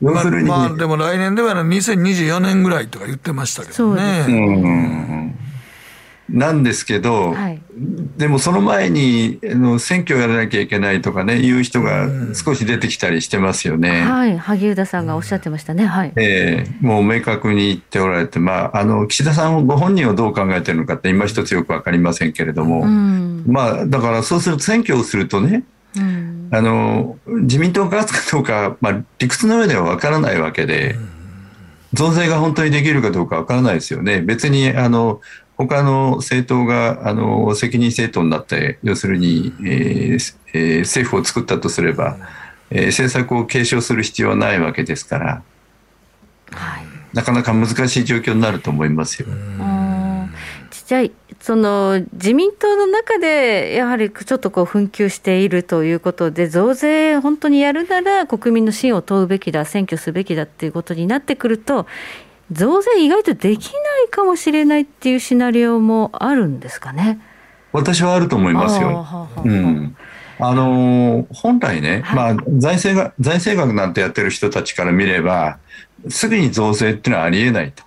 [0.01, 4.25] 要するに、まあ、まあ、でも来年では2024年ぐらいとか言ってましたけどね。
[4.27, 5.35] うん
[6.29, 7.61] なんですけど、はい、
[8.17, 14.01] でもその前にあの選挙やらなきゃいけないとかねいう人が少し出てきたりしてますよね。
[14.01, 15.85] はい、萩生田さんがおっしゃってましたね。
[15.85, 16.13] はい。
[16.15, 25.63] えー、もう明確に言っておられて、まああの岸田さんご本人をどう考えてるのかって今一つよくわかりませんけれども、まあだからそうすると選挙をするとね、
[25.99, 30.95] あの自民党が勝つかどうか、まあ、理屈の上では分からないわけで、
[31.93, 34.21] 増税が本当にできるかどうか分からないですよね。
[34.21, 35.21] 別にあの
[35.57, 42.17] 他の政党があの責任政党になって要するに、えーえー、政府を作ったとすれば、
[42.69, 45.43] えー、政策を継承する必要はないわけですから、
[46.51, 49.27] はい、なかなか難しい状況になると思いますよ。
[50.85, 51.03] じゃあ
[51.39, 61.87] その自民党の中でやはりちょっとこう紛糾しているということで増税本当にやるなら国民の信を問うべきだ選挙すべきだっていうことになってくると
[62.51, 67.19] 増税意外とできないかもしれないっていうシナリオもあるんですかね？
[67.71, 69.27] 私はあると思いますよ。
[69.43, 69.97] うん、
[70.39, 75.57] あの本来ね、はい、まあ、財政が財政学なんてやってる人たちから見れば
[76.09, 77.83] すぐに増税っていうのはありえないと。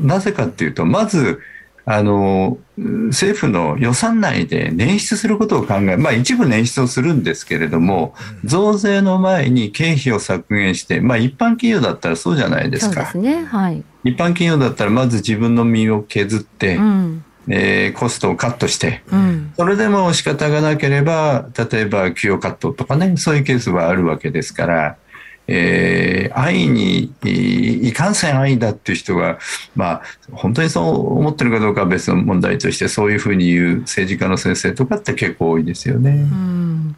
[0.00, 1.40] なぜかっていうとまず
[1.86, 13.06] あの政府の予算内で捻出することを考え、まあ、一部捻出をするんですけれども、増税の前に経費を削減して、まあ、一般企業だったらそうじゃないですか。
[13.06, 17.24] すねはい、一般企業だったらまず自分の身を削って、うん。
[17.46, 24.96] えー、コストをカットして、うん、それでも仕方がなければ例えば給与カットとかねそういうケースはあるわけですから
[25.46, 29.38] えー、愛にいかんせん愛だっていう人が、
[29.76, 30.02] まあ、
[30.32, 36.10] 本当にそう思ってるかどうかは別の問題としてそういうふうに言う政治家の先生とかって結構多いですよね。
[36.10, 36.96] うん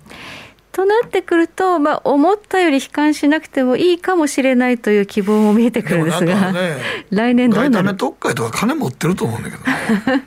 [0.76, 6.76] となってくると、まあ、思ったより悲観しなくてもいいかもしれないという希望も見えてくるんですが、ね、
[7.09, 7.96] 来年どうなる？
[7.96, 10.26] 特会とか金持ってると思うんだけどね。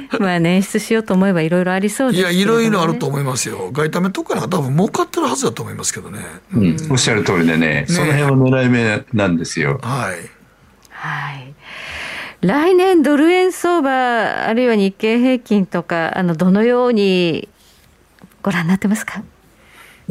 [0.19, 3.69] まあ捻出しようと思えばいろいろありそうです、ね、いやいろいろあると思いますよ。
[3.71, 6.19] 外為特会なんか多分儲かってるはずだと思いますけどね、
[6.53, 9.79] うん、おっしゃる通りでね、ね、その辺は狙い目なんですよ。
[9.81, 10.29] はい、
[10.89, 11.53] はい、
[12.41, 17.47] 来年ドル円相場あるいは日経平均とかあのどのように
[18.41, 19.23] ご覧になってますか？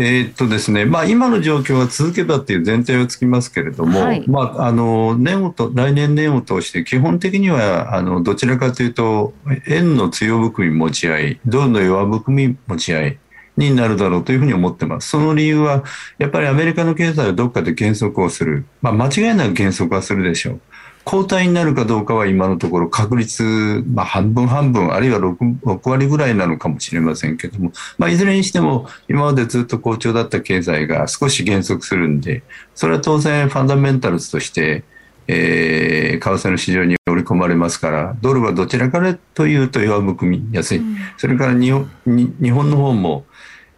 [0.02, 9.34] えー、っとですねまあ、今の状況が続けばっていう前提はつきますけれども、はい、まあ、あの年をと来年年を通して基本的にはあのどちらかというと
[9.68, 13.18] 円の強含み持ち合いドルの弱含み持ち合い
[13.58, 15.10] になるだろうというふうに思ってます。
[15.10, 15.84] その理由は、
[16.18, 18.64] やっぱりアメリカの経済はどっかで減速をする。
[18.80, 20.60] まあ、間違いなく減速はするでしょう。
[21.10, 32.44] 交代になるかどうかは今のところ確率、まあ、半分半分、あるいは 6, 6割ぐらいなのかもしれませんけども、まあ、いずれにしても今までずっと好調だった経済が少し減速するんで、
[32.76, 34.84] それは当然ファンダメンタルズとして、
[35.26, 39.00] えー、為替の市場に織り込まれますから、ドルはどちらか
[39.34, 40.82] というと弱含みやすい。
[41.16, 43.24] それから日本の方も、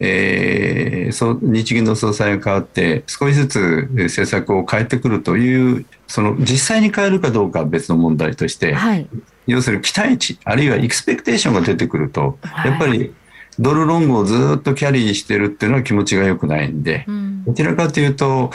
[0.04, 9.08] えー、そ日銀の総裁が変わって少しずつ政策を変えてくるというその実際に変えるかどうかは別の問題として、はい、
[9.46, 13.14] 要するに期待値あるいはエクスペクテーションが出てくると、はい、やっぱり
[13.58, 18.50] ドルロングをずっとキャリーしてるっていうのは気持ちが良くないんで、うん、どちらかというと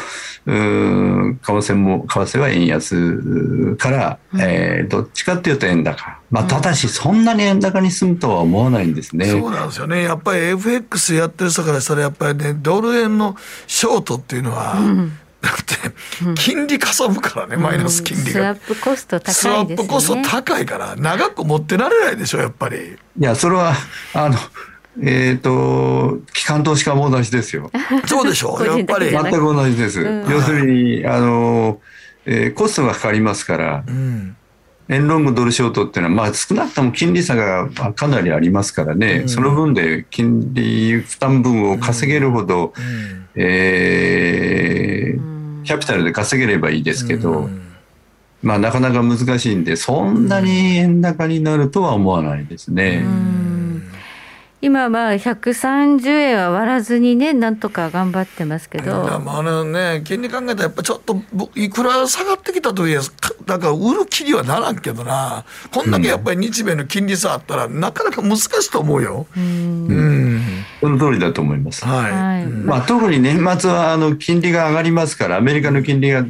[0.46, 10.04] う為替も為替は円安から、うん、えー、どっちかっていうと円高、まあ、ただしそんなに円高に進むとは思わないんですね、うん、そうなんですよね。
[10.04, 13.36] やっぱり FX やってる人からしたらやっぱりねドル円の
[13.68, 14.76] ショートっていうのは、
[15.42, 15.56] だっ
[16.34, 22.98] て金利かさぶからね、うん、マイナス金利が、スワップコスト高いです、ね、スワップコスト高いから長く持ってられないでしょやっぱり。
[23.20, 23.74] いやそれは
[24.14, 24.38] あの
[25.02, 27.72] えっ、ー、と、機関投資家も同じですよ。
[28.08, 29.10] そうでしょう、やっぱり。
[29.12, 30.02] 全く同じです。
[30.02, 31.80] うん、要するに、あの、
[32.26, 34.36] えー、コストがかかりますから、うん、
[34.90, 47.50] 円ロングドルショートっていうのは、まあ少なくとも金利差がかなりありますからね、うん、その分で金利負担分を稼げるほど、うん、えー、キャピタルで稼げればいいですけど、
[48.42, 53.04] まあなかなか難しいんで、そんなに円高になるとは思わないですね。
[54.60, 61.22] 今まあ130円は割らずにねなんとか頑張ってますけど、あのね金利考えたらやっぱちょっと
[61.56, 62.98] いくら下がってきたとはいえ
[63.46, 65.46] だから売る気にはならんけどな。
[65.72, 69.26] こんだけやっぱり日米の金利差あったら、なかなか難しいと思うよ。
[69.36, 71.86] うん、その通りだと思います。
[71.86, 72.46] はい。
[72.48, 76.26] まあ特に年末はあの金利が上がりますからアメリカの金利が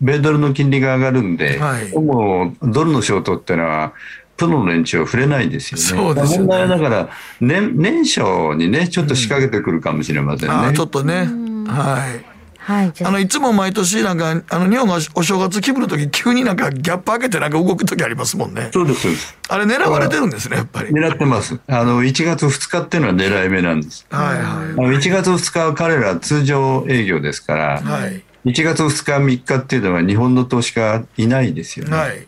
[0.00, 3.92] 米ドルの金利が上がるんで、はい、もうドルのショートっていうのは
[4.36, 5.84] プロの連中は触れないですよね。
[5.84, 6.38] そうですね。
[6.38, 7.08] 問題はだから、
[7.40, 8.20] 年、年初
[8.56, 10.54] にね、ちょっと仕掛けてくるかもしれませんね。
[10.68, 11.28] うん、ちょっとね。
[11.66, 12.36] はい。
[12.66, 18.70] はい、あのいつも毎年なんかあの日本がお正月気分の時急になんかギャップ開けてなんか動く時ありますもんね。
[18.72, 19.06] そうです
[19.48, 20.90] あれ狙われてるんですねやっぱり。
[20.90, 21.60] 狙ってます。
[21.68, 24.04] あの1月2日っていうのは狙い目なんです。
[24.10, 24.42] はいはい。
[24.42, 31.96] あの1月2日は彼ら通常営業ですから、はい、1月2日3日っていうのは日本の投資家いないですよね。
[31.96, 32.26] はい。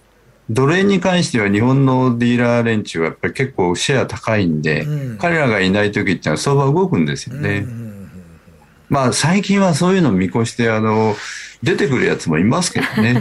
[0.51, 7.59] ドル円に関しては日本のディーラー連中はやっぱり結構シェア高いんで、うん、彼らがいない時ってのは相場動くんですよね。
[7.59, 8.11] うん、
[8.89, 11.15] まあ最近はそういうのを見越してあの
[11.63, 13.21] 出てくるやつもいますけどね。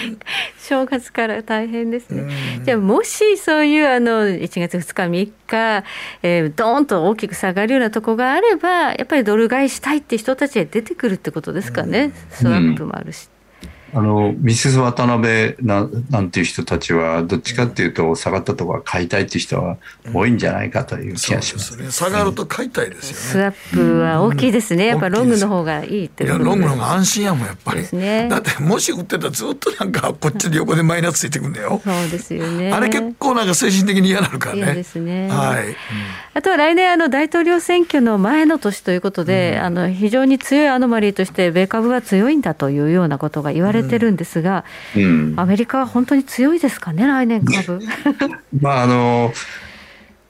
[0.60, 2.30] 正月から大変ですね。
[2.64, 5.84] じゃあもしそういうあの1月2日3日、
[6.22, 12.12] えー、ドーンと大きく下がるようなとこがあればやっぱりドル買いしたいって人たちが出てくるってことですかね。
[12.30, 13.30] スワップもあるし。
[13.94, 19.78] あのミセス渡辺ななんていう人たちはどっちかっていうと下がったところ買いたいっていう人は
[20.12, 27.46] 多いんじゃないかという気がします,、ね、下がると買いたいですよね、スワップは大きいですね、やっぱロングの方がいいっていやロングの方が安心やもん。
[27.46, 29.92] やっぱり、ね、だってもし売ってたらずっとなん。
[29.92, 31.52] かこっちで横でマイナスついてくん。
[31.52, 33.46] だよそうですよねあれ結構なん。
[33.46, 35.76] か精神的に嫌なるからね嫌ですねはい、
[36.34, 42.38] あとは来年あの大統領選挙の前の年ということで、うん、あの非常に強いアノマリーとして米株は強いん。
[42.40, 44.64] だというようなことが言われてるんですが、
[44.96, 47.80] うん、アメリカは本当に強いですかね、来年株。
[48.60, 49.32] まああの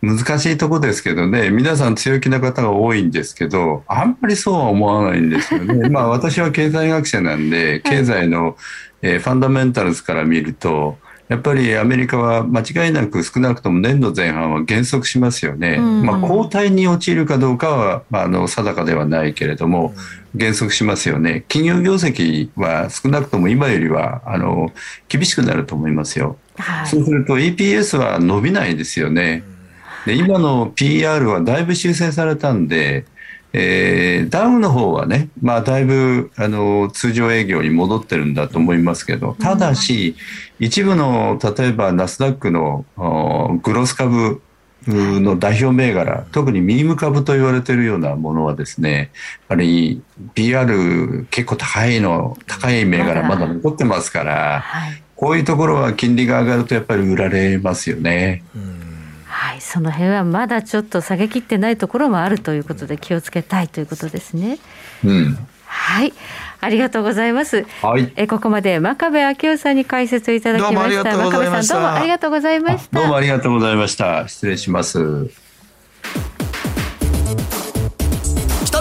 [0.01, 5.89] 難しいとこですけどね、皆さん強気な方が多いんですけど、あんまりそうは思わないんですよね。
[5.91, 8.57] まあ私は経済学者なんで、経済の、
[9.03, 15.77] えー、ファンダメンタルズから見ると、やっぱりアメリカは間違いなく少なくとも年度前半は減速しますよね。
[15.79, 19.95] うん、まあ、後退に陥るかどうかは、まあ、あの定かではないけれども、
[20.35, 21.45] 減速しますよね。
[21.49, 24.73] 企業業績は少なくとも今よりはあの
[25.09, 26.39] 厳しくなると思いますよ。
[26.57, 29.43] はい、そうすると EPS は伸びないですよね。
[30.07, 33.05] で今の PR はだいぶ修正されたんで、
[33.53, 40.17] えー、ダウの方はね、まあ、だいぶあの通常営業に戻ってるんだと思いますけど、ただし、
[40.59, 42.85] 一部の例えばナスダックの
[43.63, 44.43] グロス株
[44.87, 49.09] の代表銘柄、特にミーム株と言われているようなものはですね、やっ
[49.49, 50.03] ぱり
[50.35, 54.65] PR 結構高いの、高い銘柄まだ残ってますから、
[55.17, 58.45] こういうところは金利が上がるとやっぱり売られますよね。
[58.55, 58.88] うん
[59.39, 64.59] はい、その辺はまだちょっと下げきってないところもあるということで気をつけたいということですね。
[65.05, 66.13] うん、はい。
[66.61, 67.65] ありがとうございます。
[67.83, 68.13] はい。
[68.17, 71.17] えここまで真壁昭夫さんに解説いただきました。
[71.17, 72.99] 真壁さんどうもありがとうございました。
[72.99, 74.27] どうもありがとうございました。
[74.27, 75.49] 失礼します。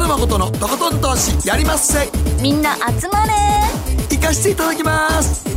[0.07, 2.09] 野誠のとことん投資やりまっせ
[2.41, 3.33] みんな集まれ
[4.09, 5.56] 行かしていただきます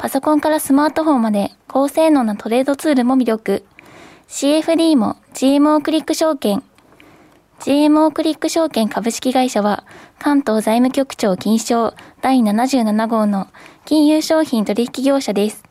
[0.00, 3.64] パソコンからスマートフォンまで高性能なトレードツールも魅力。
[4.28, 6.62] CFD も GMO クリック証券。
[7.58, 9.84] GMO クリック証券株式会社は
[10.18, 11.92] 関東財務局長金賞
[12.22, 13.48] 第77号の
[13.84, 15.64] 金融商品取引業者です。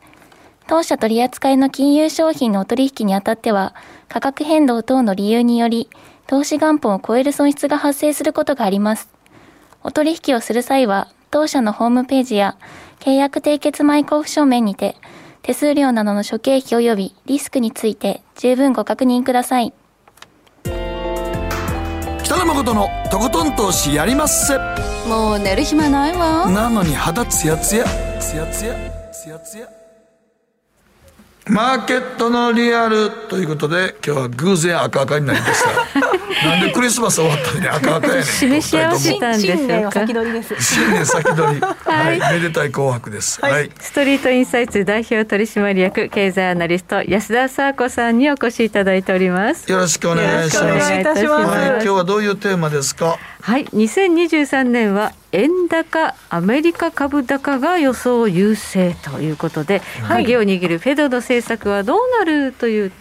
[0.68, 3.74] 当社取扱いの金融商品のお取引にあたっては
[4.06, 5.90] 価格変動等の理由により
[6.28, 9.08] 投資元本を超える損失が発生することがあります。
[9.82, 12.56] お取引をする際は、当社のホームページや
[13.00, 14.94] 契約締結前交付書面にて、
[15.42, 19.72] 手数料などの諸経費及びリスクについて十分ご確認ください。
[22.22, 24.58] 北野誠のとことん投資やりまっせ。
[25.08, 26.48] もう寝る暇ないわ。
[26.50, 27.84] なのに肌ツヤツヤ、
[28.20, 28.74] ツヤツヤ、
[29.10, 29.79] ツヤツヤ。
[31.50, 36.00] マーケットのリアルということで今日は偶然赤赤になりました。
[36.48, 38.24] なんでクリスマス終わったのに赤赤やねん。
[38.24, 40.54] 示し合わせたんでしょうか先取りです。
[40.62, 41.60] 新年先取り。
[41.60, 49.70] はい、めでたい紅白です、はい、はい、ストリートインサイツ代表取締役経済アナリスト安田沙子さんにお越しいただいております。
[49.70, 50.66] よろしくお願いします。
[50.66, 53.18] はい、今日はどういうテーマですか？
[53.42, 53.64] はい。
[53.66, 62.92] 2023年は円高アメリカ株高が予想優勢ということで、はい、鍵を握るフェドの政策はどうなるという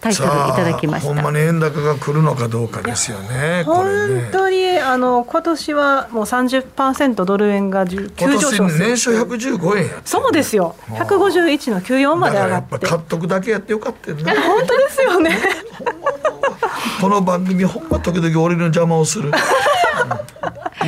[0.00, 1.12] タイトルいただきました。
[1.12, 3.86] ほんまに円高が来るのかどうかですよね本
[4.30, 10.76] 当に、ね、あの今年はもう30%ドル円が急上昇年初115円やそうですよ。
[10.88, 12.86] 151の94まで上がって。
[12.86, 15.36] 買っとくだけやってよかったよね本当ですよね
[17.00, 19.30] この番組ほんま時々俺の邪魔をする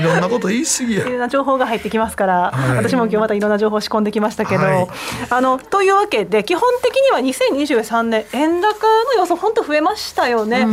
[0.00, 1.06] いろんなこと言い過ぎや。
[1.06, 4.88] いろんな情報が入ってきますから、はい、私も今日またいろんな情報仕込んできましたけど、はい、
[5.28, 10.66] あのというわけで基本的には2023年円高の予想本当増えましたよね。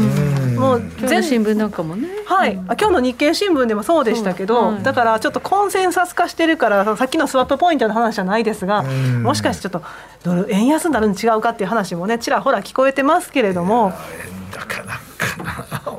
[0.57, 2.07] もう全新聞なんかもね。
[2.25, 2.53] はい。
[2.53, 9.87] 今日の日経新聞でもそうでしたけど、はい、だからちょっとコンセンサス化してるからさっきのスワップポイントの話じゃないですが、もしかしてちょっと
[10.23, 13.93] ドル円安になるに違うかっていう話もねちらほら聞こえてますけれども。
[14.11, 14.99] 円高な。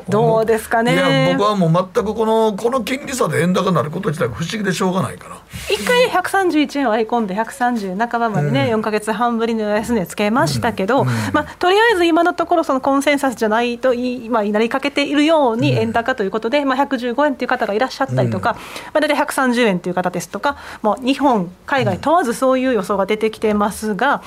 [0.08, 0.94] どうですかね。
[0.94, 5.38] いや僕はもう全くこのこの金利差で円高になること自体不思議でしょうがないから。
[5.70, 11.08] 一回131円を割り込んで130半ばまでね、うん、4か月半ぶりの安値つけましたけど、うん。
[11.08, 18.54] うん、まあ、とりあえず今のところそのコンセンサスじゃないと今なりかけているように円高ということで、まあ、115円という方がいらっしゃったりとか、
[18.94, 24.22] まあ、大体130円という方ですとかもう日本海外問わずそういう予想が出てきてますが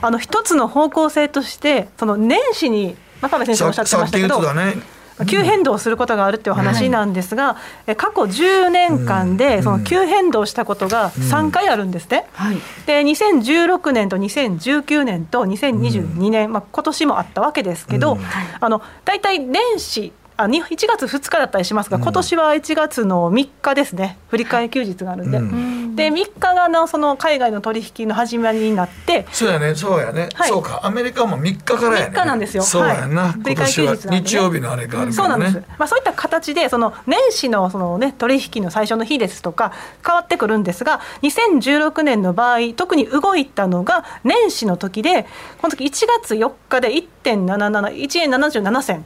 [0.00, 4.40] あの一つの方向性としてその年始に真壁先生おっしゃってましたけど、
[5.24, 7.56] 急変動することがあるっていう話なんですが、
[7.86, 12.26] うん、過去10年間でその急変動したことが3回あるんですね。
[12.38, 12.56] うんはい、
[12.86, 16.52] で2016年と2019年と2022年、うん。
[16.52, 18.20] まあ、今年もあったわけですけど、うん、
[18.60, 39.72] あの大体年始あ1月2日だったりしますが、今年は1月の3日ですね、振り替え休日があるんで、うん、で3日がのその海外の取引の始まりになって、そうやね、そうやね、はい、そうか、アメリカも3日からやね、3日なんですよ、そうやな、はい、振り替え休日、ね、日曜日のあれがあるから、ね、そうなんです、まあ、そういった形で、その年始のその、ね、取引の最初の日ですとか、
[40.04, 45.22] 変わってくるんですが、2016年の場合、特に動いたのが年始の時で、
[45.62, 49.04] この時1月4日で1.77、1円77銭。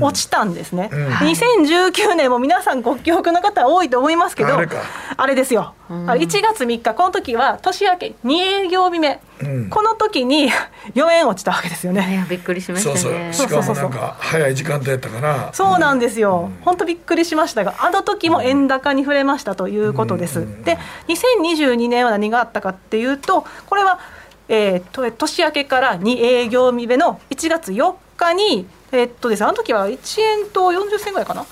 [0.00, 4.56] 落ちたんですね、うん、2019年も皆さんご記憶の方多いと思いますけど
[5.16, 10.50] あれですよ、うん、1月3日この時は年明け2営業日目、うん、この時に
[10.94, 12.26] 4円落ちたわけですよね。
[12.28, 12.96] びっくりしましたね。
[12.96, 13.48] そうそう。
[13.48, 15.50] しかもなんか早い時間帯やったから。
[15.52, 20.78] そうなんですよ、本当びっくりしましたがあの時も円高に触れましたということです、で
[21.08, 23.98] 2022年は何があったかっていうとこれは
[24.48, 27.94] えー、年明けから2営業日目の1月4
[28.28, 31.46] 日にえっとですね、あの時は1円と40銭ぐらいかな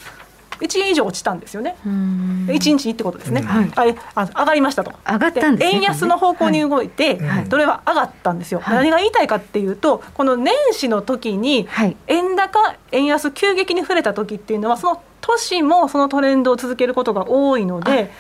[0.61, 1.75] ？1円以上落ちたんですよね。
[1.85, 3.41] 1日にってことですね。
[3.41, 4.93] はい、あ上がりましたと。
[5.07, 8.61] 上がったんです、ね、円安の方向に動いて、はい、どれは上がったんですよ。
[8.61, 11.67] はい、何が言いたいかっていうと、この年始の時に
[12.09, 12.59] 円高
[12.93, 18.11] 円安急激に触れた時っていうのはその年もそのトレンドを続けることが多いので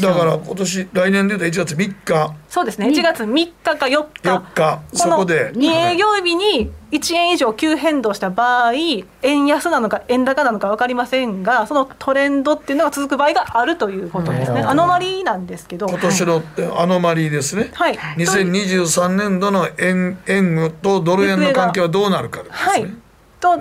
[0.00, 2.34] だから今年来年でいうと1月3日。
[2.48, 2.86] そうですね。
[2.86, 5.52] 1月3日か4日 ,4 日そこで。
[5.52, 8.72] 2営業日に1円以上急変動した場合
[9.22, 14.62] 円安なのか円高なのか分かりませんがそのトレンドっていうのが続く場合があるということですね。
[14.62, 15.88] アノマリーなんですけど。
[15.88, 16.42] 今年の
[16.78, 22.56] アノマリーですね、はい、2023年度の円円とドル円の関係はどうなるかですね。
[22.58, 22.94] はい、
[23.40, 23.60] と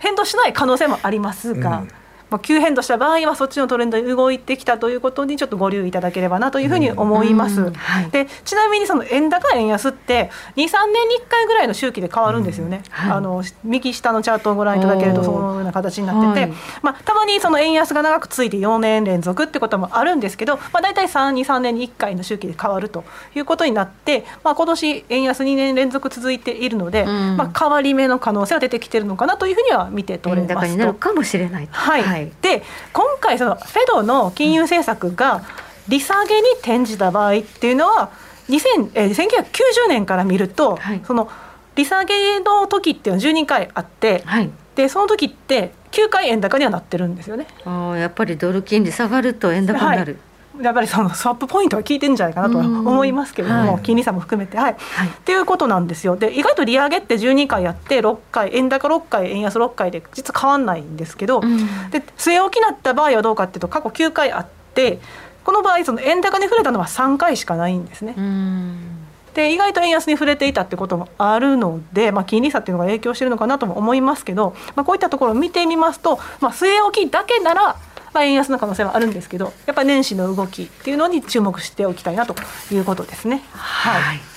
[0.00, 1.88] 変動しない可能性もありますが、うん
[2.34, 7.70] まあ、急変動した場合はそっちのトレンドに動いてきたということにちょっとご留意いただければなというふうに思います。
[7.70, 12.82] はい、でちなみにその円高円安って23年に1回ぐらいの周期で変わるんですよね。
[12.90, 23.04] はい、あの右下のチャートをご覧いただけるとそのような形になってて、はい、まあ、たまにその円安が長くついて4年連続ってこともあるんですけど、まあ、大体323年に1回の周期で変わると
[23.36, 30.74] いうことになって、まあ、今年円安2年連続続いているので、まあ、変わり目の可能性は出てきてるのかなというふうには見て取れますと。
[30.74, 32.02] になるかもしれないはい。
[32.02, 32.62] はい、で
[32.92, 35.44] 今回そのフェドの金融政策が
[35.88, 38.10] 利下げに転じた場合っていうのは
[38.48, 41.30] 2000え1990年から見ると、はい、その
[41.76, 47.46] 利下げの時っていうのは12回あって、はい、でその時って9回円高にはなってるんですよね。
[47.64, 56.16] あやっぱりドル金利下がると円高になる、はいやっぱりそのスワップポイントが効いてるんじゃないかなとは思いますけれども、はい、金利差も含めて、はい、はい、っていうことなんですよ。
[56.16, 61.58] で意外と利上げって12回やって6回円高6回円安6回で実は変わんないんですけど、うん、
[61.90, 65.00] で据え置きなった場合はどうかっていうと過去9回あって
[65.44, 68.14] この場合その円高に触れたのは3回しかないんですね。
[68.16, 69.04] うん。
[69.34, 77.76] で意外と円安に触れていたってこともあるので、まあ、金利差っていうのが影響しているのかなとも思いますけど、まあ、こういったところを見てみますと、まあ、据え置きだけなら
[78.14, 82.34] まあ、円安の可能性はあるんですけどやっぱり年始の動きっていうのに注目しておきたいなと
[82.72, 83.42] いうことですね。
[83.52, 84.34] はい、はい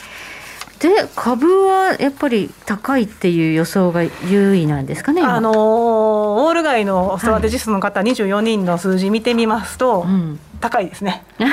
[0.80, 5.24] で株はやっぱり高いっていう予想が優位なんですかね。
[5.24, 11.26] あのー、ウォール街のストラテジストの方、はい、24人の数字見てみますと、うん、高いですね。
[11.40, 11.50] やっ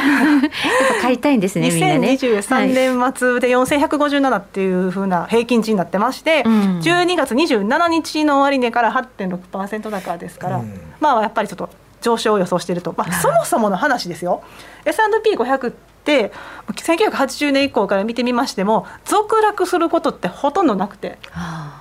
[0.96, 1.70] ぱ買いたいんですね。
[1.72, 2.18] みんなね。
[2.20, 11.70] 2023年末で4157っていうふうな平均値になってまして、うん、12月27日の終値から8.6%高ですから、うん、まあやっぱりちょっと
[12.04, 14.42] 上昇を予想していると、まあ、そもそもの話ですよ。
[14.84, 15.74] S&P500 っ
[16.04, 16.32] て
[16.68, 21.18] 1980年以降から見てみましても続落することってほとんどなくて、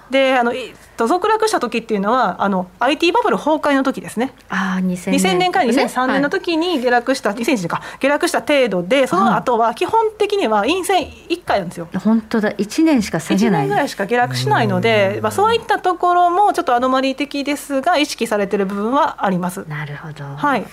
[0.10, 0.54] であの
[0.98, 4.34] 続落した時っていうのはあの IT バブル崩壊の時ですね。
[4.50, 5.34] あ 2000, 年。
[5.34, 11.88] 2000年から2003年の時に下落した、はい、2001年か下落した程度でその後は基本的には陰線1回なんですよ。
[12.00, 12.52] 本当だ。
[12.52, 13.66] 1年しか下げない。
[13.66, 19.66] 1年ぐらいしか下落しないので、まあ、そういったところもちょっとアノマリー的ですが意識されてる部分はあります。
[19.68, 20.24] なるほど。
[20.24, 20.66] はい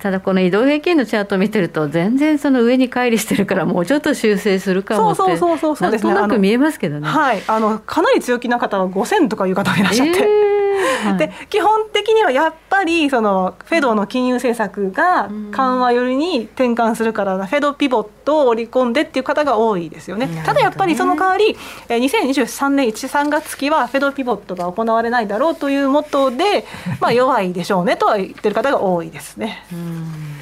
[0.00, 7.08] ただこの移動平均のチャートを見てると全然その上に乖離してるからもうちょっと修正するかもってそうそうそうそうなんとなく見えますけどね。
[7.08, 7.42] はい。
[7.46, 10.57] あのかなり強気な方は5000とかいう方がいらっしゃって、えー
[11.04, 20.26] はい、で基本的にはやっぱりそのフェドの金融政策が緩和寄りに転換するから、フェドピボットを織り込んでっていう方が多いですよね。
[20.26, 21.56] ねただやっぱりその代わり
[21.88, 26.66] 2023年1、3月期はフェドピボットが行われないだろうというもとで、
[27.00, 29.64] まあ、弱いでしょうねとは言ってる方が多いですね。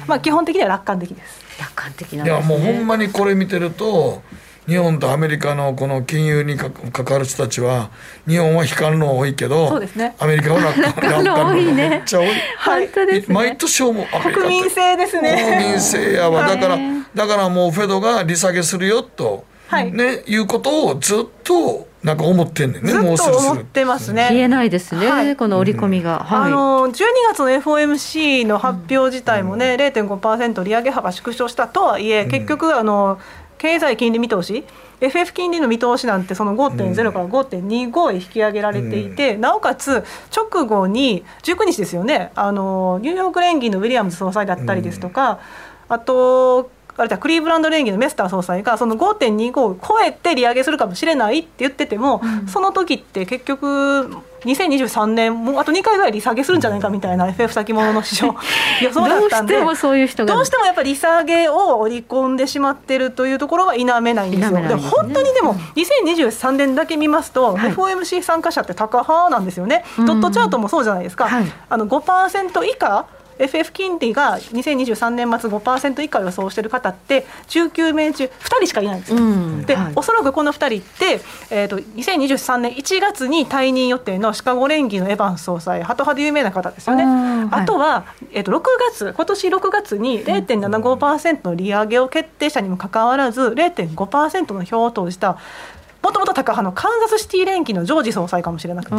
[0.07, 1.47] まあ、基本的には楽観的です。
[1.59, 4.21] 楽観的な、ね、いやもうほんまにこれ見てると
[4.67, 6.71] 日本とアメリカのこの金融に関
[7.05, 7.89] わる人たちは
[8.27, 12.89] 日本は悲観論多いけど、ね、アメリカは楽観論めっちゃ多い、はい、
[13.29, 15.57] 毎年思う国民性ですね。
[15.57, 16.45] 国民性やわ。
[16.45, 16.77] だから
[17.15, 24.27] だからもうフェドが利下げするよと、はい、ねいうことをずっとなんか思ってんねんね、もうすぐ思ってますね。
[24.29, 26.19] 消えないですね、はい、この織り込みが。
[26.19, 33.19] はい、あの12月の FOMC の発表自体もね、うん、0.5%利上げ幅縮小したとはいえ、結局あの
[33.57, 34.63] 経済金利見通し
[34.99, 40.03] ？FF 金利の見通しなんてその5.0から5.25へ引き上げられていて、うん、なおかつ
[40.35, 42.31] 直後に19日ですよね。
[42.35, 45.39] あのニューヨーク連銀のウィリアムズ総裁だったりですとか、
[45.89, 54.09] うん、あとあれじゃクリーブランド連銀のメスター総裁がその5.25を超えて利上げするかもしれないって言ってても、うん、その時って結局
[54.41, 58.35] 2023年もうあと2回ぐらい利下げするんじゃないかみたいな FF 先物の市場
[58.81, 59.55] 予想だったんで。
[59.55, 64.59] どうしてもそういう人がどうしてもやっぱり利下げを織り込んでしまってるというところは否めないんですよ。
[64.59, 69.83] で、ね、本当にでも2023年だけだと、はい、FOMC 参加者って高派なんですよね。
[69.99, 71.27] ドットチャートもそうじゃないですか。
[71.27, 73.05] はい、あの5%以下
[73.39, 79.17] FF 金利が2023年末5%以下を予想している方って19名中2人しかいないんですよ。
[79.17, 87.05] うん、で、はい、おそらくこの2人って、えーと、2023年1月に退任予定のシカゴ連銀のエバンス総裁ハト派で有名な方ですよね。
[87.51, 88.61] あとは、えーと、6
[88.91, 95.37] 月今年6月に0.75%の利上げを決定したにもかかわらず0.5%の票を投じた
[96.07, 98.95] もともと高派のカンザスシティ連勤のジョージ総裁かもしれなくて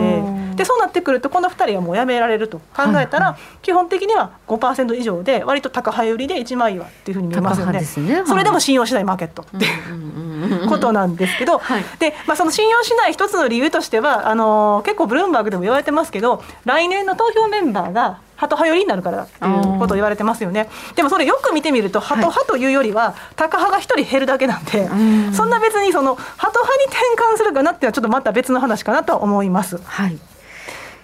[0.56, 7.86] でそうなってくるとこの2人はもう辞められると考えたら、基本的には5%以上で割と高派寄りで一枚岩っていうふうに見えますよね、ね、
[8.26, 20.68] それでも信用しないマーケットっていうことなんですけど、はい、でまあ、その信用しない一つの理由としてはあの結構ブルームバーグでも言われてますけど来年の投票メンバーがハト派寄りになるからっていうことを言われてますよね。
[20.95, 24.89] でもそれよく見てみるとハト派というよりはタカ派が1人減るだけなんで、
[25.34, 29.78] そんな別にそのハト派に転換するかなっていうのはちょっとまた別の話かなと思います。
[29.82, 30.18] はい。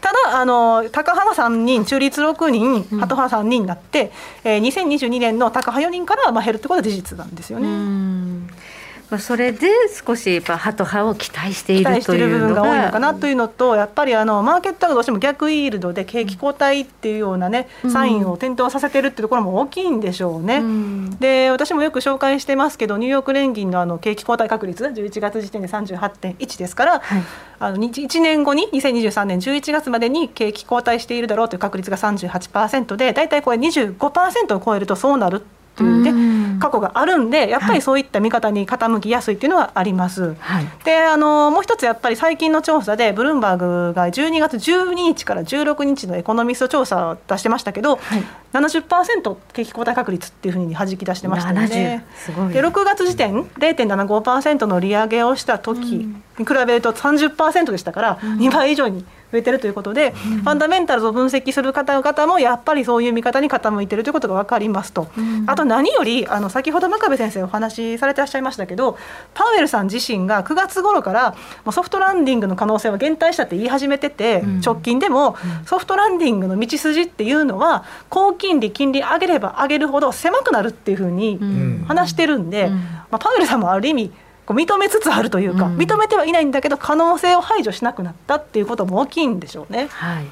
[0.00, 4.12] ただあのタカ派が3人中立6人、ハト派3人になって、
[4.44, 7.68] えー、2022年のタカ派4人からまあ減るってことは事実なんですよね。
[9.18, 9.68] それで
[10.06, 20.58] 少しやっぱハト派を期待しているという部分が多いのかなというのとやっぱりあのマーケットがどうしても逆イールドで景気後退っていうようなね、サインを点灯させてるっていうところも大きいんでしょうね。
[20.58, 27.22] うん、で私もよく紹介してますけどニューヨーク連銀のあの景気後退確率11月時点で38.1ですから、はい、
[27.58, 36.12] あの 1, 年後に2023年11月までに景気後退しているだろうという確率が38%で大体これ25%を超えるとそうなるっていうね、
[36.58, 40.34] 過去があるんでやっぱりそういった見方に傾きやすいっていうのはあります。
[40.38, 52.04] はい、であのもう一つやっぱり最近の調査でブルームバーグが12月12日から16日のエコノミスト調査を出してましたけど、はい、70%景気後退確率っていうふうにはじき出してましたよね。
[52.52, 59.04] で6月時点0.75%の利上げをした時に比べると30%でしたから2倍以上に
[59.34, 68.96] 増えてるということで、うん、ファンダメンタルズを分析する方々もやっぱりそういう見方に傾いてるということが分かりますと、うん、あと何よりあの先ほど真壁先生お話しされてらっしゃいましたけど
[69.34, 71.34] パウエルさん自身が9月頃から
[71.72, 81.40] ソフトランディングの可能性は減退したって言い始めてて、うん、直近でもソフトランディングの道筋っていうのは高金利金利上げれば上げるほど狭くなるっていうふうに
[81.88, 84.12] 話してるんで、まあ、パウエルさんもある意味
[84.46, 89.88] こう認めつつあるというか、うん、認めてはいないんだけど可能性を排除しなくなったっていうことも大きいんでしょうね。
[89.90, 90.24] はい。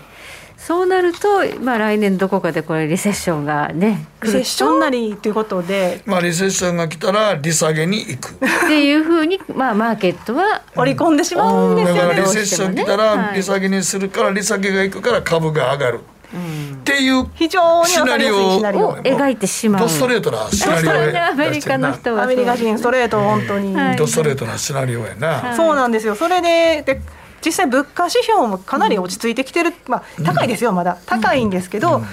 [0.62, 8.30] そうなると、まあ、来年どこかでこれリセッションがねリセッションなりということで、まあ、リセッションが来たら利下げに行く。
[8.34, 8.38] っ
[8.68, 16.00] ていうふうに、まあ、マーケットは織り込んでしまうんですよね、だからリセッション来たら利下げにするから利下げがいくから株が上がる。
[16.32, 19.88] っていう非常にシナリオを描いてしまう。
[19.88, 21.28] ストレートなシナリオや。
[21.28, 23.74] アメリカの人はアメリカ人ストレート本当に。
[23.96, 25.54] ドストレートなシナリオやな。
[25.56, 26.14] そうなんですよ。
[26.14, 27.00] それでで。
[27.44, 30.98] 実際物価指標もかなり落ち着いてきてる、まあ、高いですよまだ。
[31.06, 32.06] 高いんですけど、うん、11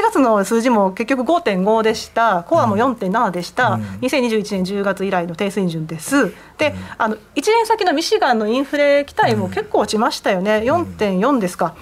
[0.00, 2.44] 月の数字も結局5.5でした。
[2.44, 6.32] コアも4.7でした、うん、2021年10月以来の低水準です。
[6.56, 10.58] で、あの1年先のミシガンのインフレ期待も結構落ちましたよね。
[10.64, 11.74] 4.4ですか。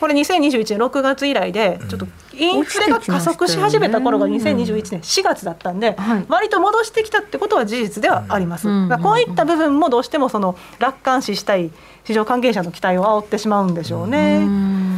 [0.00, 5.94] これ2021年6月以来でちょっとインフレが加速し始めた頃が2021年4月だったんで、
[6.28, 8.66] 割と戻してきたってことは事実ではあります。
[9.02, 11.70] こういった部分もどうしてもその楽観視したい
[12.04, 14.40] 市場関係者の期待を煽ってしまうんでしょうね。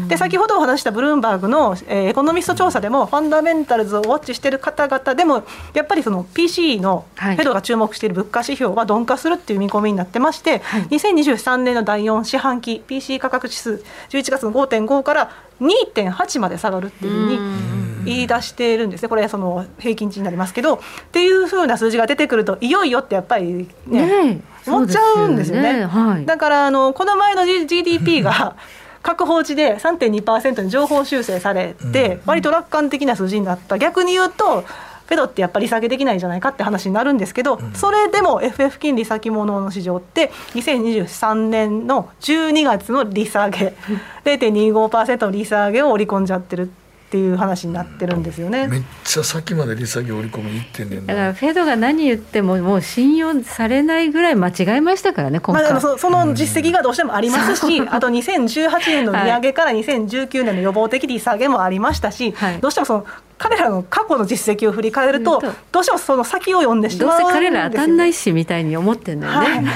[0.08, 5.44] で先ほどお話したブルームバーグの、えー、エコノミスト調査でもファンダメンタルズをウォッチしている方々でも
[5.74, 15.30] やっぱりその PC のフェドが注目している物価指標は鈍化するっていう見込みになってまして、はい、2023年の第4四半期 PC 価格指数11月の5.5から
[15.60, 19.08] 2.8まで下がるっていうふうに言い出しているんですね。
[19.08, 20.78] これその平均値になりますけどっ
[21.12, 25.70] ていうふうな数字が出てくるといよいよってやっぱりね、ね思っちゃうんですよね。
[25.70, 28.56] よねはい、だからあのこの前の GDP が
[29.02, 33.78] 各法値で3.2%に情報修正されて、割と楽観的な数字になった。
[33.78, 34.62] 逆に言うと
[35.06, 43.74] フェドってやっぱり利下げできないんじゃないかって話になるんですけど、それでも FF 金利先物の市場って2023年の12月の利下げ
[44.24, 46.70] 0.25%の利下げを織り込んじゃってる
[47.12, 48.66] っていう話になってるんですよね。
[48.68, 63.06] めっちゃ先まで利下げ織り込みいってんねんだからフェドが何言ってももう信用されないぐらい間違えましたからね今回、まあ、そその実績がどうしてもありますし、うん、あと2018年の利上げから2019年の予防的利下げもありましたし、はい、どうしてもその
[63.36, 65.42] 彼らの過去の実績を振り返ると、
[65.72, 69.64] どうしてもその先を読んでしまうどうせ彼ら当たんないしみたいに思ってんだよね、はい、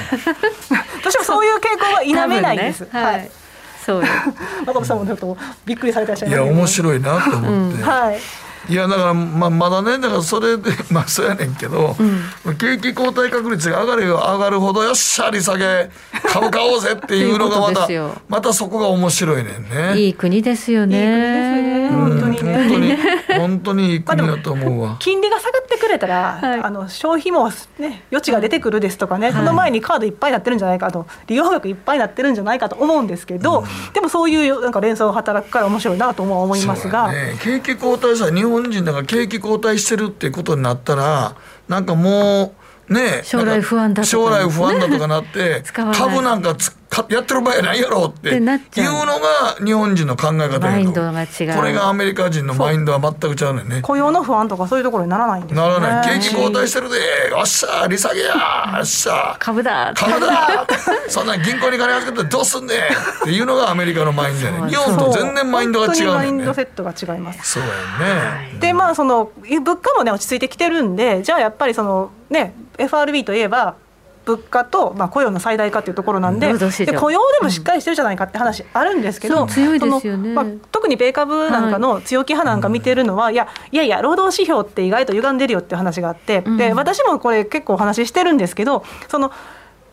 [1.02, 2.80] どうしてもそういう傾向は否めないです。
[2.82, 3.30] ね、はい
[3.86, 8.18] そう真壁 さんもちょっとびっくりされてらっしゃいますいや面白いなと思って、うん、はい。
[8.68, 11.94] いやだからまあまだねだからそれで まあそうやねんけど、
[12.44, 15.88] うん、景気後退確率が上がるよ上がるほどよっしゃ利下げ
[16.32, 17.88] 株買おうぜっていうのがまた
[18.28, 19.96] またそこが面白いねんね。
[19.96, 20.98] いい国ですよね。
[20.98, 22.42] いい国ですね。
[22.42, 24.96] 本当に、ね、本当に本当にいい国だと思うわ。
[24.98, 41.36] 金利が下がってくれたら、はい、あの消費もね余地が出てくるですとかね、はい、その前にカードいっぱいになってるんじゃないかと利用額いっぱいになってるんじゃないかと思うんですけど、うん、でもそういうなんか連想が働くから面白いなと思いますが、ね、景気後退さ日本人だから景気後退してるっていうことになったら
[41.68, 48.46] なんかもうね将来不安だとか将来不安だとかなって 株なんかつかやってる場合ないやろっていうの
[49.18, 51.54] が日本人の考え方マインドが違う。
[51.54, 53.80] これがアメリカ人のマインドは全くちゃうねんね。
[53.82, 56.18] 雇用の不安とかそういうところにならないんですならない。
[56.20, 56.96] 景気後退してるで。
[57.30, 58.26] よっしゃ利下げや。
[58.76, 59.36] よっしゃ。
[59.38, 59.92] 株だ。
[59.94, 60.66] 株だ。
[61.08, 62.78] そんな銀行に金預けてどうすんねん。
[62.78, 62.82] っ
[63.24, 67.52] ていうのがアメリカのマインドやね日本と全然マインドが違うねマインドセットが違います。
[67.52, 67.68] そうや
[68.48, 68.58] ね。
[68.60, 73.76] でまあその物価もね落ち着いてきてるんでじゃあやっぱりそのね FRB といえば
[74.26, 89.30] 物価と、まあ、雇用の最大化というところなんでで雇用でもしっかりしてるじゃないかって話あるんですけど、まあ、特に米株なんかの強気派なんか見てるのは、はい、いやいやいや労働指標って意外と歪んでるよっていう話があって、うん、で私もこれ結構お話ししてるんですけどその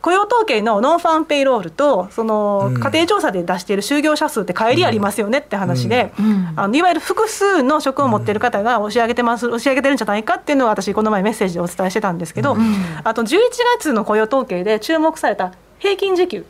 [0.03, 6.11] 雇用統計のノンファンペイロールとその家庭調査で出している就業者数って乖離ありますよねって話で、
[6.57, 12.57] あのいわゆる複数の職を持っている方が押し上げてます押し上げてるんじゃないかっていうのを私この前メッセージでお伝えしてたんですけど、
[13.05, 13.37] あと11
[13.79, 16.45] 月の雇用統計で注目された平均時給、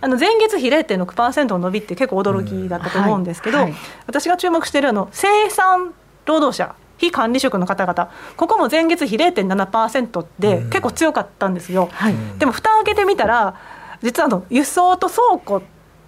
[0.00, 3.58] あの前月比0.6%の伸びって結構驚きだったと思うんですけど、
[4.08, 5.94] 私が注目しているあの生産
[6.26, 8.10] 労働者非管理職の方々。
[8.36, 13.54] ここも前月比0.7%で結構強かったんですよ、はい、でも蓋を開けてみたら
[14.02, 15.62] 実はあの輸送と倉庫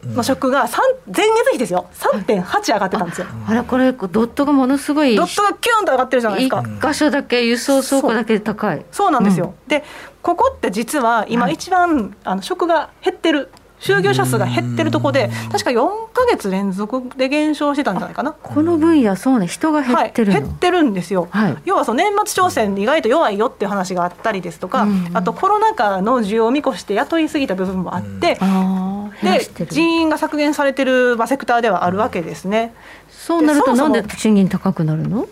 [0.05, 0.69] の職が
[1.07, 1.87] 前月比ですよ。
[1.93, 3.27] 3.8上がってたんですよ。
[3.47, 6.61] あれこれドットがものすごいドットがキュンと上がってるじゃないですか。
[6.61, 9.85] 1箇所だけ輸送倉庫だけ高いそうなんですよ、うん、で
[10.23, 13.51] ここって実は今一番、あの職が減ってる
[13.81, 18.33] 就業者数が減ってるところで確か4か月連続で減少してたんじゃないかな。
[18.33, 25.11] この分野そうね人が減ってる、はい、減ってるんですよ、はい、要はその年末挑戦意外と弱いよっていう話があったりですとか、うん。
[25.15, 32.75] あとコロナ禍の需要を見越して雇いすぎた部分もあって、うん、で人員が削減されてる、まあ、セクターではあるわけですね。
[33.09, 35.27] そうなるとなんで賃金高くなるの？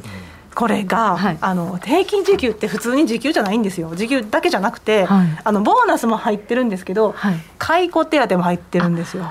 [0.58, 3.94] これが、はい、あの平均時給って普通に時給じゃないんですよ。
[3.94, 9.30] 時給だけじゃなくて、はい、あのボーナスも入ってるんですけど、はい、解雇手当も入ってるんですよ。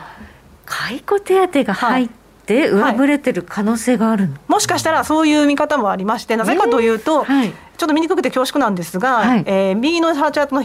[0.66, 2.10] 解雇手当が入っ
[2.48, 10.64] て上振れてる可能性があるの、もしかしたらそういう見方もありましてなぜかというと、えーちょっと見にくくて恐縮なんですが、はい、えー、右のチャートの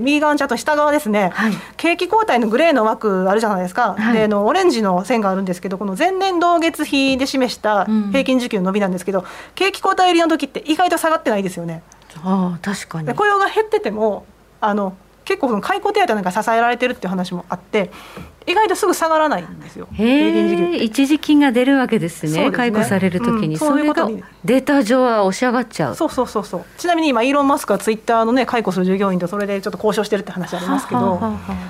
[0.00, 11.82] 右側のチャート下側ですね、はい、景気後退のグレーの枠あるじゃないですか、はい、でのオレンジの線があるんですけどこの前年同月比で示した平均時給の伸びなんですけど、うん、景気後退入りの時って意外と下がってないですよね。
[12.22, 13.14] あ確かに。
[13.14, 14.24] 雇用が減ってても
[14.62, 17.90] あの結構その解雇手当なんか支えられてるっていう話もあって
[18.46, 19.88] 意外とすぐ下がらないんですよ。
[19.92, 22.50] へ一時金が出るわけですね。
[22.52, 24.08] 解雇されるときに、うん、それが
[24.44, 25.94] データ上は押し上がっちゃう。
[25.94, 26.64] そうそうそうそう。
[26.76, 31.20] ちなみに今イーロンマスクはツイッターのね解雇する従業員とそれでちょっと交渉してるって話ありますけど、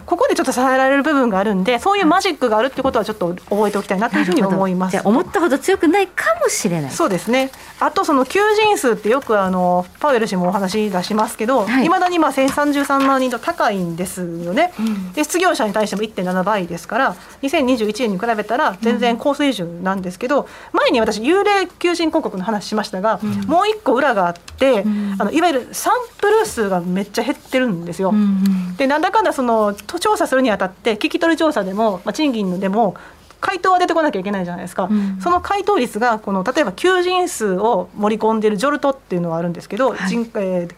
[0.07, 5.01] ここでちょっと支えられる部分があるんで、そういうマジックがあるってことはちょっと覚えておきたいなというふうに思います。
[5.05, 6.91] 思ったほど強くないかもしれない。
[6.91, 7.51] そうですね。
[7.79, 14.73] あとその求人数ってよくあのパウエル氏もお話出しますけど、はいまだにまあ1033万人と高いんですよね。
[14.79, 17.17] うん、で失業者に対しても1.7倍ですから。
[17.43, 24.85] 2021年に比べたら全然高水準なんですけど、前に私幽霊求人広告の話しましたが、もう一個裏があって、
[25.19, 28.15] あのいわゆるサンプル数がめっちゃ減ってるんですよ。
[28.77, 32.97] でなんだかんだその調査するにあたって聞き取り調査でも、まあ、賃金でも
[33.41, 40.75] 回答は出てこなきゃいけないじゃないですか、うん、その回答率がこの例えば求人数を盛り込んでいるジョルトっていうのはあるんですけど、はい、人えー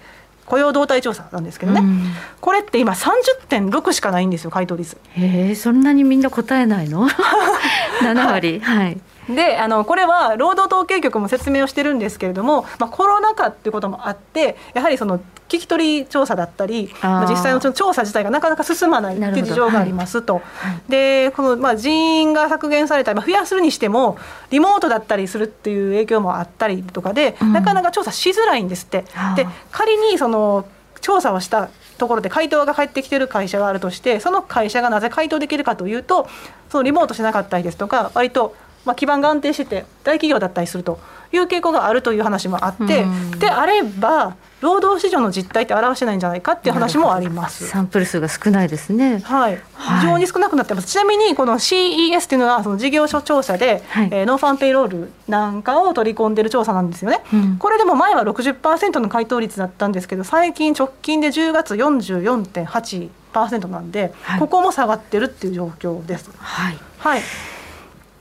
[0.47, 2.05] 雇用動態調査なんですけどね、うん、
[2.41, 4.97] これって今30.6しかないんですよ回答率。
[5.15, 7.09] へえそんなにみんな答えないの？
[8.03, 8.61] 7割。
[8.61, 15.18] はいであのこれは労働統計局も説明をしてるんですけれども、まあ、コロナ禍っていうこともあってやはりその
[15.49, 24.18] 聞き取り調査だったり、まあ、実際の調査自体がなかなか進まないっていう事情がありますと、はい、でこのまあ人員が削減されたり、まあ、増やすにしても
[24.51, 29.05] リモートだったりするっていう影響もあったりとかで、うん、なかなか調査しづらいんですって。
[29.37, 30.66] で仮にその
[31.01, 36.29] 調査をしたところで回答が返ってきてる会社があるとしてその会社がなぜ回答できるかというと
[36.68, 38.57] そのリモートしなかったりですとか割と
[38.87, 40.99] まあ基盤が安定してて大企業だったりすると
[41.32, 43.05] いう傾向があるという話もあって、
[43.39, 47.66] であれば労働市場の実態って表してないんじゃないかっていう話もあります。
[47.68, 49.20] サンプル数が少ないですね。
[49.22, 49.61] はい、
[50.01, 66.30] 非常に少なくなってます、ちなみにこの CES っていうのはその事業所調査で、はい、えー、 non-farm payroll なんかを取り込んでる調査なんですよね、うん、これでも前は60%の回答率だったんですけど最近直近で10月44.8%なんで、はい、ここも下がってるっていう状況です。
[66.39, 67.20] はい、はい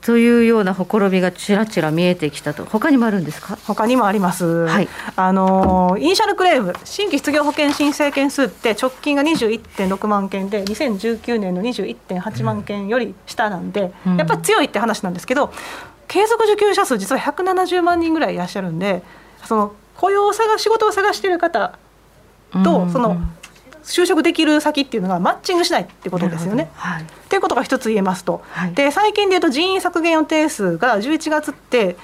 [0.06, 3.58] というようなほころびがちらちら見えてきたと、他にもあるんですか？
[3.66, 15.52] 他にもあります、はい、あの initial claim、新規失業保険申請件数って直近が21.6万件で、2019年の21.8万件より下なんで、うん、やっぱり強いって話なんですけど、
[16.06, 19.02] 継続受給者数、実は170万人ぐらいいらっしゃるんで、
[19.44, 21.76] その雇用を探仕事を探している方
[22.62, 23.20] とその
[23.86, 26.70] 就職できる先っていうのがマッチングしないってことですよね。
[26.74, 31.96] はい、っていうことが一つ言えますと、はい、で最近でいうと人員削減予定数が11月って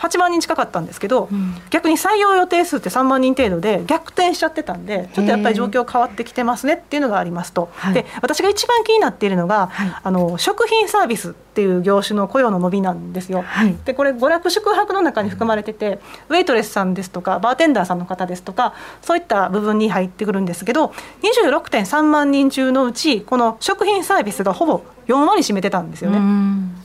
[0.00, 13.42] 8万人近かったんですけど、うん、逆に採用予定数って3万人程度で逆転しちゃってたんでちょっとやっぱり状況変わってきてますねっていうのがありますと、はい、で私が一番気になっているのが、はい、あの食品サービスっていう業種の雇用の伸びなんですよ。
[13.42, 15.98] はい、でこれ娯楽宿泊の中に含まれてて
[16.28, 20.92] ウェイトレスさんですとかバーテンダーさんの方ですとかそういった部分に入ってくるんですけど
[21.22, 26.20] 26.3万人中のうちこの食品サービスがほぼ4割占めてたんですよね。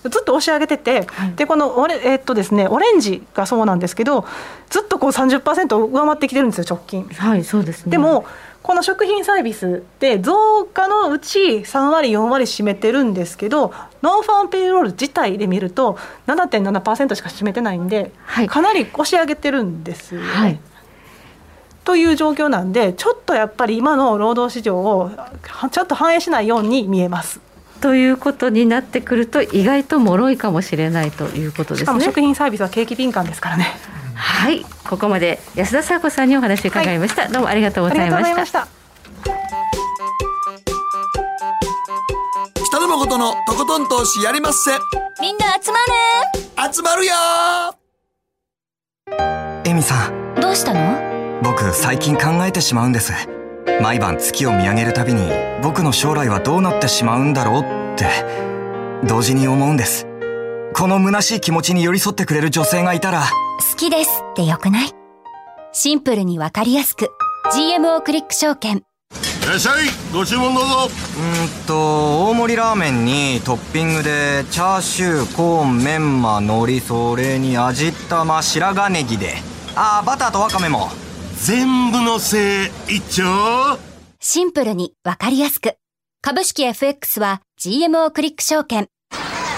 [0.03, 4.25] ずっと押し上げてて、はい、でこのオレ,、えー、っとですね、オレンジがそうなんですけど
[4.69, 7.05] ずっとこう30%上回ってきてるんですよ直近。
[7.05, 8.25] はいそうですね、でも
[8.65, 20.27] この食品サービスって増加のうち3割4割占めてるんですけどノンファンペイロール自体で見ると7.7%しか占めてないんで、はい、かなり押し上げてるんですよね。
[20.27, 20.59] はい
[21.83, 25.11] という状況なんでちょっとやっぱり今の労働市場を
[25.69, 27.39] ちょっと反映しないように見えます。
[27.79, 32.03] ということになってくると意外と脆いかもしれないということですね。
[32.03, 33.67] 食品サービスは景気敏感ですからね。
[34.15, 38.67] はいここまで安田沙子さんにお話伺いました、はい、どうもありがとうございました。
[42.67, 44.71] 北野誠のとことん投資やりまっせ。
[45.21, 45.77] みんな集ま
[46.67, 46.73] る。
[46.73, 47.13] 集まるよ。
[49.65, 50.35] エミさん。
[50.35, 51.41] どうしたの？
[51.41, 53.13] 僕最近考えてしまうんです。
[53.81, 55.29] 毎晩月を見上げるたびに
[55.61, 58.05] 僕の将来はどうなってしまうんだろうって。
[59.05, 60.07] 同時に思うんです
[60.77, 63.23] この虚しい気持ちに寄り添ってくれる女性がいたら。
[63.71, 64.89] 好きですってよくない？
[65.71, 67.11] シンプルにわかりやすく。
[67.53, 68.79] GMO クリック証券。
[69.43, 69.85] いらっしゃい。
[70.11, 70.69] ご注文どうぞ。
[70.83, 79.35] うんと大盛りラーメンにトッピングでチャーシューコーンメンマ海苔それに味玉白髪ネギで。
[79.77, 80.89] ああバターとワカメも。
[81.37, 83.79] 全部のせい一丁。
[84.19, 85.77] シンプルにわかりやすく。
[86.21, 88.89] 株式 FX は GMO クリック証券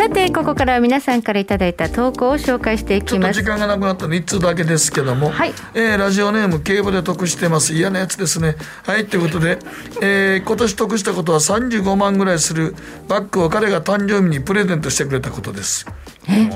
[0.00, 3.42] さてここからは皆さんからいただいた投稿を紹介していきます。
[3.42, 7.74] 時間がなくなったの1通だけですけども、はい、えー、ラジオネーム競馬で得してます。
[7.74, 8.56] 嫌なやつですね。
[8.84, 9.58] はいということで、
[10.00, 12.74] えー、今年得したことは35万ぐらいする
[13.08, 15.84] バッグを彼が誕生日にプレゼントしてくれたことです
[16.28, 16.50] え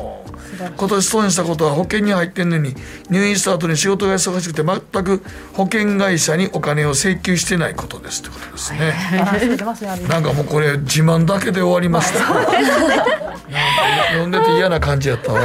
[0.77, 2.75] 今年損したことは保険に入ってんのに
[3.11, 8.95] 入院した後に仕事が忙しくて全く保険会社にお金を請求してないことですってことですね。
[10.09, 12.21] なんかもうこれ自慢だけで終わりました。
[14.13, 15.41] 読んでて嫌な感じやったわ。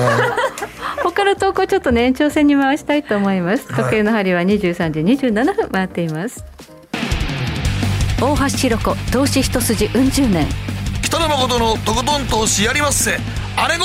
[1.03, 3.67] 他の投稿ちょっとね延長戦に回したいと思います。
[3.67, 6.43] 時計の針は23時27分回っています、
[8.22, 10.47] 大橋ひろ子投資一筋うん十年
[11.10, 13.18] 北野誠のとことん投資やりますせ
[13.57, 13.84] あれご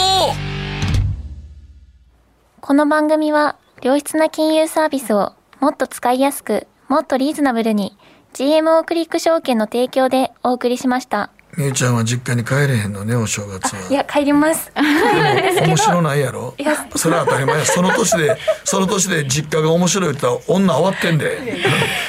[2.60, 7.96] この番組は良質な金融サービスをもっと使いやすくもっとリーズナブルに
[8.34, 11.30] GMO クリック証券の提供でお送りしました。
[11.56, 13.88] みゆちゃんは実家に帰れへんのねお正月は。
[13.88, 14.70] いや帰ります。
[14.74, 16.54] 面白ないやろ？
[16.58, 21.58] いや それは当たり前その年で その年で実家が面白いって言ったら女終わってんで。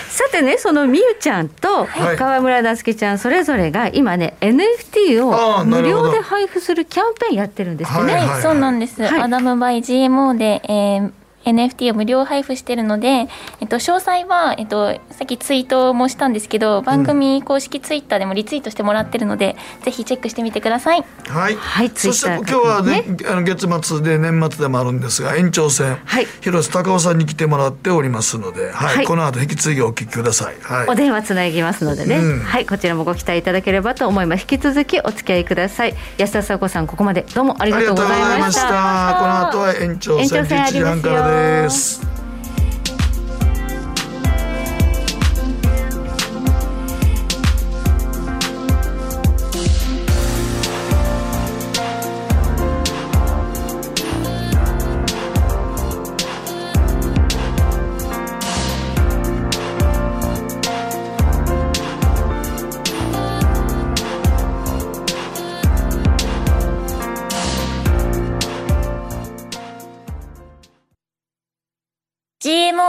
[0.09, 1.87] さてねそのみゆちゃんと
[2.17, 8.13] 川村なつきちゃんそれぞれが今ね NFT を無料で配布するキャンペーンやってるんですよね。
[8.13, 11.11] はい、はい、そうなんです、はい、アダムバイ GMO で、えー
[11.45, 21.03] NFT を無料配布しているので、えっと、詳細は、えっと、さっきツイートもしたんですけど番組公式ツイッターでもリツイートしてもらってるので、うん、ぜひチェックしてみてください。
[21.27, 30.55] はい、はい、そして今日はね、ね、あの月末で年末でもあるんですが延長戦、はい、広瀬隆夫さんに来てもらっておりますので、はい、はい、この後引き継ぎお聞きください。
[30.61, 34.41] はい、お電話つなぎますのでね、うん、はいこちらもご期待いただければと思います。
[34.41, 35.95] 引き続きお付き合いください。
[36.17, 39.17] 安田佐子さんここまでどうもありがとうございました。
[39.19, 41.34] この後は延長戦11時半からです。
[41.35, 42.14] です。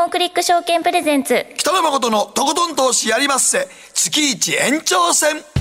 [0.06, 1.46] ンクリック証券プレゼンツ。
[1.56, 3.68] 北野誠のとことん投資やりまっせ。
[3.92, 5.55] 月一延長戦。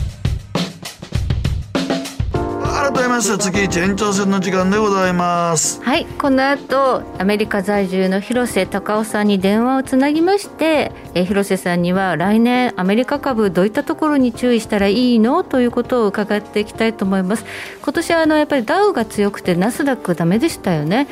[2.75, 5.81] 改改めまして月一延長戦の時間でございます。
[5.83, 15.43] はいこの後アメリカ在住の広瀬隆夫さんに電話をつなぎましてえ広瀬さんには来年アメリカ株どういったところに注意したらいいの？
[15.43, 17.45] ということを伺っていきたいと思います。
[17.81, 21.07] 今年はあのやっぱりダウが強くてナスダックダメでしたよね、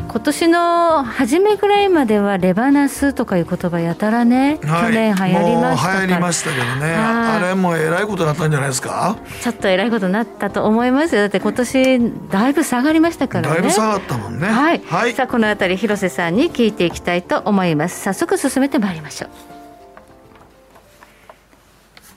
[0.00, 6.94] うん、今年の初めぐらいまではレバナスとかいう言葉やたらね、はい、去年流行りました流行りましたけどね。
[6.94, 9.16] あれもえらいことになったんじゃないですか？
[9.42, 11.22] ちょっとえらいことになったと思いますよ。
[11.22, 13.54] だって今年だいぶ下がりましたからね。
[13.54, 14.46] だいぶ下がったもんね。
[14.46, 18.02] はい、はい、さあこの辺り広瀬さんに聞いていきたいと思います。
[18.02, 19.30] 早速進めてまいりましょう。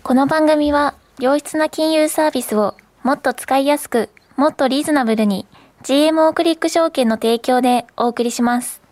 [0.03, 5.47] この番組は良質な金融サービスをもっと使いやすくもっとリーズナブルに
[5.84, 8.82] GMO クリック証券の提供でお送りします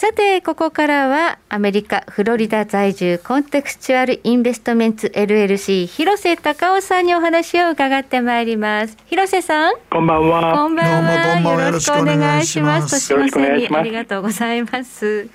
[0.00, 8.96] さて、ここからはアメリカ・フロリダ在住コンテクスチュアルインベストメンツ LLC 広瀬隆夫さんにお話を伺ってまいります。
[9.04, 9.74] 広瀬さん？
[9.90, 10.54] こんばんは。
[10.54, 11.64] こんばんは。
[11.66, 13.10] よろしくお願いします。
[13.10, 15.28] 年の瀬にありがとうございます。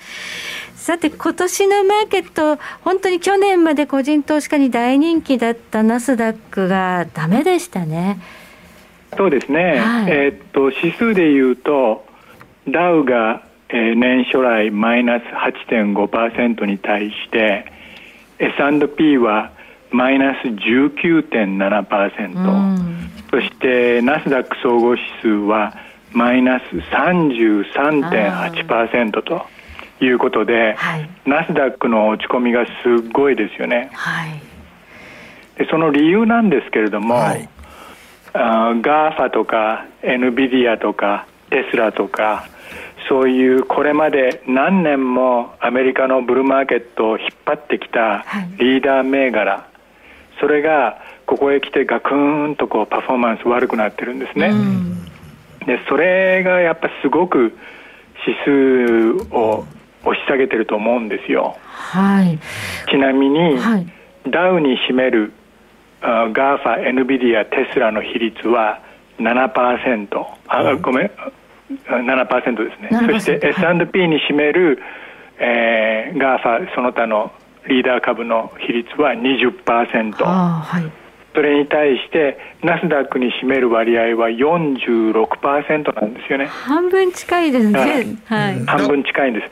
[0.75, 8.19] さて今年のマーケット本当に去年まで個人投資家に大人気だったナスダックがダメでしたね。
[9.15, 9.77] そうですね。
[9.77, 12.03] はい、えー、っと指数で言うと
[12.67, 15.23] ダウがえー、年初来マイナス
[15.69, 17.65] 8.5%に対して
[18.39, 19.51] S&P は
[19.91, 22.37] マイナス19.7%、う
[22.79, 25.73] ん、そしてナスダック総合指数は
[26.11, 29.45] マイナス33.8%と
[30.01, 34.41] いうことで、はい、ナスダックの落ち込みがすごいですよね、はい、
[35.57, 37.47] でその理由なんですけれども、はい、
[38.33, 42.47] あ GAFA とか NVIDIA とかテスラとか
[43.07, 48.25] そういうこれまで何年もアメリカのブルーマーケットを引っ張ってきた
[48.57, 54.53] リーダー銘柄、はい、それがここへ来てガクーンとこうパフォーマンス悪くなってるんですね。
[55.65, 57.57] でそれがやっぱすごく
[58.25, 59.65] 指数を
[60.03, 61.57] 押し下げてると思うんですよ。
[61.63, 62.39] はい、
[62.89, 63.87] ちなみに、はい、
[64.29, 65.33] ダウに占める
[66.01, 68.79] GAFA、エヌビディア、テスラの比率は
[69.17, 70.25] 7%。
[70.47, 71.11] あ、ごめん。
[71.69, 72.89] 7%ですね。
[72.91, 74.79] そして S&P に占める、
[75.39, 77.31] えー、 GAFA その他の
[77.67, 80.91] リーダー株の比率は20%、はい、
[81.33, 86.45] それに対してナスダックに占める割合は46%なんですよね。
[86.45, 89.51] 半分近いですね、はい、半分近いんです。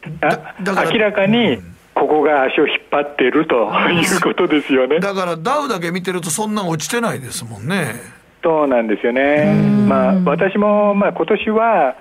[0.93, 1.57] 明らかに
[1.95, 4.99] ここが足を引っ張っているということですよね。
[4.99, 9.55] だからダウだけ見てるとそんな落ちてないですもんねそうなんですよね。
[9.87, 11.95] まあ私もまあ今年は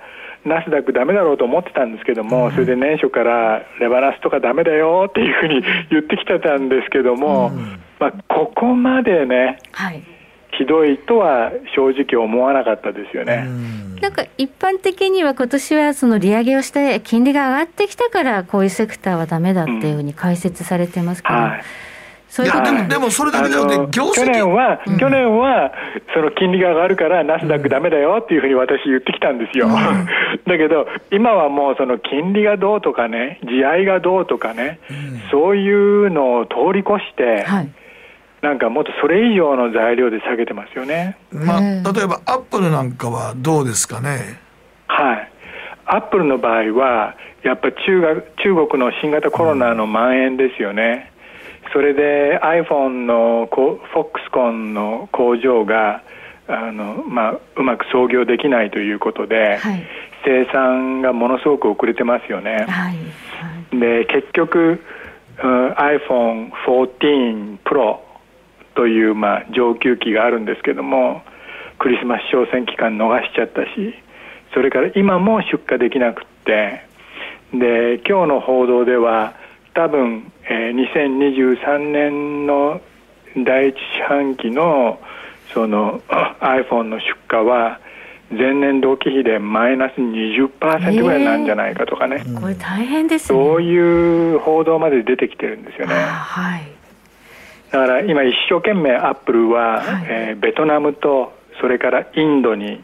[0.45, 7.51] ナスダックダメだろうと思ってたんですけども、それで年初からレバナスとかダメだよっていうふうに 言ってきてたんですけども、
[7.99, 10.03] まあ、ここまでね、はい、
[10.57, 13.47] ひどいとは正直思わなかったですよね。
[14.01, 21.61] なんか一般的には今年はその利上げをして金利が上がってきたからこういうセクターはダメだっていうふうに解説されてますけど、うんはい
[22.33, 25.71] そういうでもでもそれだけじゃなくて業績去年は、うん、去年は
[26.15, 29.71] その金利が上がるからナスダックだめだよっていうふうに私言ってきたんですよ、うん、
[30.49, 37.69] だけど今はもうその金利がどうとかね地合いがどうとかね、うん、そういうのを通り越して、はい
[38.41, 41.15] なんかもっとそれ以上の材料で下げてますよね。
[41.31, 44.37] まあ、例えばアップルなんかはどうですかね？
[44.87, 45.31] はい。
[45.85, 51.12] アップルの場合は、やっぱ中中国の新型コロナの蔓延ですよね。
[51.73, 56.03] それで iPhone のフォックスコンの工場が
[56.47, 59.83] あの、まあ、うまく操業できないということで、はい、
[60.23, 62.51] 生産がものすごく遅れてますよね。
[62.51, 62.67] はい。
[62.67, 62.93] は
[63.73, 64.83] い、で結局、
[65.43, 67.97] うん、iPhone14 Pro
[68.75, 71.23] という、まあ、上級機があるんですけども
[71.79, 73.93] クリスマス商戦期間逃しちゃったし
[74.53, 76.83] それから今も出荷できなくって
[77.51, 79.33] で今日の報道では
[79.73, 82.81] 多分、えー、2023年の
[83.37, 84.99] 第一四半期の
[85.53, 86.01] その
[86.41, 87.79] iPhone の出荷は
[88.31, 95.93] 前年同期比でマイナス20%ぐらいなんじゃないかとかね、えー、これ大変です、ね、そういう報道まで出てきてるんですよね。
[95.95, 96.63] はい、
[97.71, 102.83] だから今一生懸命アップルは、はい、えー、ベトナムとそれからインドに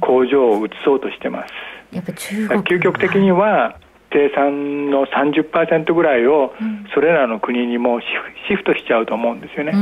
[0.00, 1.52] 工場を移そうとしてます。
[1.92, 3.76] うん、やっぱ中国究極的には、
[4.12, 6.54] 生産の30%ぐらいを
[6.94, 8.00] それらの国にも
[8.48, 9.72] シフトしちゃうと思うんですよね。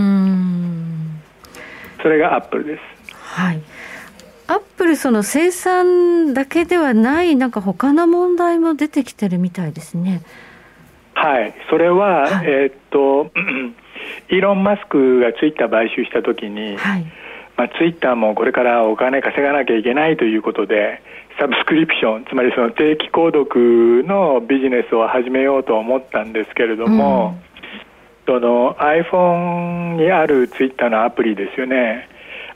[2.03, 3.14] それがアップルです。
[3.14, 3.61] はい。
[4.49, 10.22] アップぱりその生産だけではないなんか他の問題も出てきてるみたいですね。
[11.14, 13.33] はいそれは、はい、えー、っと
[14.31, 17.07] イーロン・マスクがツイッター買収した時に、はい、
[17.57, 21.03] まあ、ツイッターもこれからお金稼がなきゃいけないということで
[21.39, 27.37] サブスクリプションつまりその定期購読のビジネスを始めようと思ったんですけれども、
[28.26, 32.09] うん、その iPhone にあるツイッターのアプリですよね。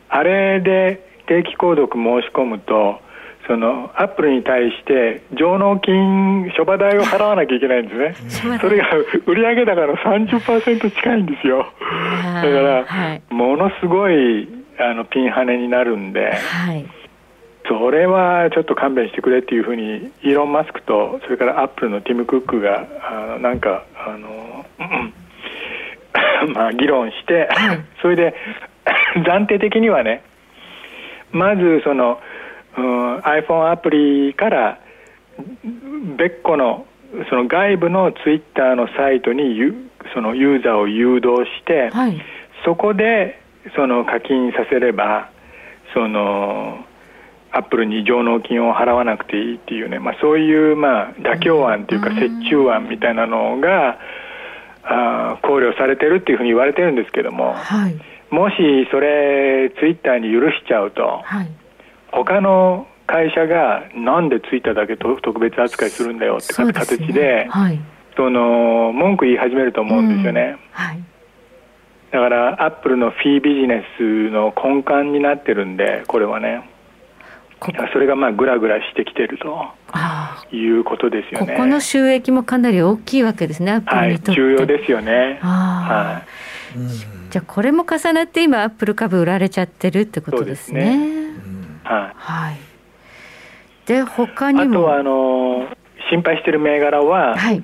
[0.09, 3.01] あれで定期購読申し込むと
[3.47, 8.59] そのアップルに対して上納金諸場代を払わなきゃいけないんですね。
[8.61, 8.89] それが
[9.27, 11.67] 売上高の30%近いんですよ。
[12.35, 16.87] だから、はい、ものすごいあのピンハネになるんで、はい、
[17.69, 24.67] それはちょっと勘弁してくれっていうふうにイーロン・マスクとそれからアップルのティム・クックがあのなんかあの、
[26.55, 27.49] まあ議論して、
[28.03, 28.35] それで
[29.25, 30.23] 暫定的にはね
[31.33, 32.21] まずその、
[32.77, 34.79] うん、iPhone アプリから
[36.17, 36.87] 別個の
[37.29, 39.59] その外部のツイッターのサイトに
[40.15, 42.21] そのユーザーを誘導して、はい、
[42.65, 43.41] そこで
[43.75, 45.29] その課金させれば
[45.93, 46.85] その
[47.53, 53.99] アップルに上納金を払わなくていいっていうね、まあ、そういうまあ妥協案というか折衷案みたいなのが
[54.83, 58.57] あ考慮されてるっていうふうに言われてるんですけども、はい、もし
[58.91, 61.51] それツイッターに許しちゃうと、はい、
[62.13, 67.49] 他の会社がなんでツイッターだけ特別扱いするんだよって形で、ね。
[67.51, 67.81] はい、
[68.17, 70.41] その文句言い始めると思うんですよね。
[70.41, 70.59] うん。
[70.71, 71.03] はい、
[72.13, 76.70] だからアップルのフィービジネスの根幹になってるんでこれはね。
[77.93, 79.67] それがまあぐらぐらしてきてると
[80.55, 81.55] いうことですよね。
[81.55, 84.41] ここの収益もかなり大きいわけですね、アップルにとって。
[84.41, 85.39] はい、重要ですよね。
[85.43, 86.81] はい。
[87.31, 90.93] じゃあこれも重なって今アップル株売られちゃってるってことですね。
[90.93, 91.31] すね
[91.85, 92.13] はい。
[92.17, 92.57] はい。
[93.87, 95.69] で他にもあとはあの
[96.11, 97.63] 心配している銘柄は、はい、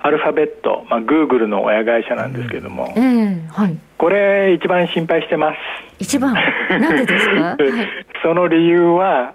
[0.00, 3.78] アルファベット、まあグーグルの親会社なんですけれども、えー、はい。
[3.98, 5.58] これ一番心配してます。
[5.98, 6.34] 一番？
[6.70, 7.56] なんでですか？
[8.22, 9.34] その理由は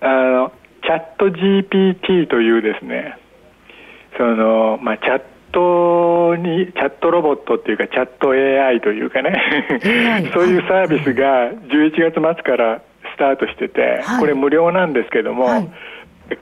[0.00, 0.52] あの
[0.84, 3.16] チャット GPT というですね、
[4.16, 5.22] そのまあチャッ
[5.52, 9.42] トにチャットロボットっていうかチャット AI というかね。
[10.32, 12.80] そういうサービスが11月末から
[13.14, 15.68] スタートしてて、はい、これ無料なんですけども、はい、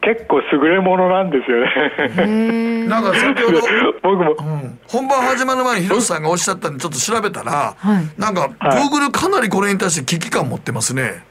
[0.00, 2.86] 結構優れものなんですよね。
[2.86, 3.60] なんか先ほど
[4.02, 11.24] 僕も、うん、本番始まる前に広瀬さんがおっしゃったんでちょっと調べたら、はい、なんかグーグルかなりこれに対して危機感持ってますね。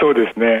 [0.00, 0.60] そうですね。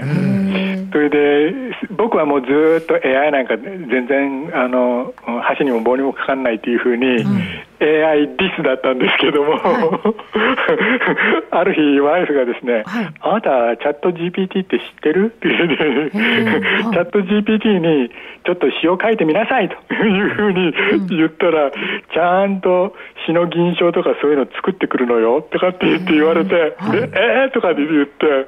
[0.92, 2.46] それで僕はもうず
[2.82, 5.12] っと AI なんか全然あの
[5.42, 7.42] 箸にも棒にもかかんないっていうふうに、うん、
[7.84, 15.26] AI ディスだったんですけども、はい、 ある日ワイフがですね、はい、あなたチャット GPT って知ってる？
[15.26, 18.10] っていうね、チャット GPT に
[18.44, 20.72] ちょっと詩を書いてみなさいというふうに
[21.10, 21.72] 言ったら、うん、
[22.12, 22.94] ちゃんと
[23.26, 28.46] 詩の吟唱とかそういうの作ってくるのよとかって言って言われて、はい、えー、とかって言って。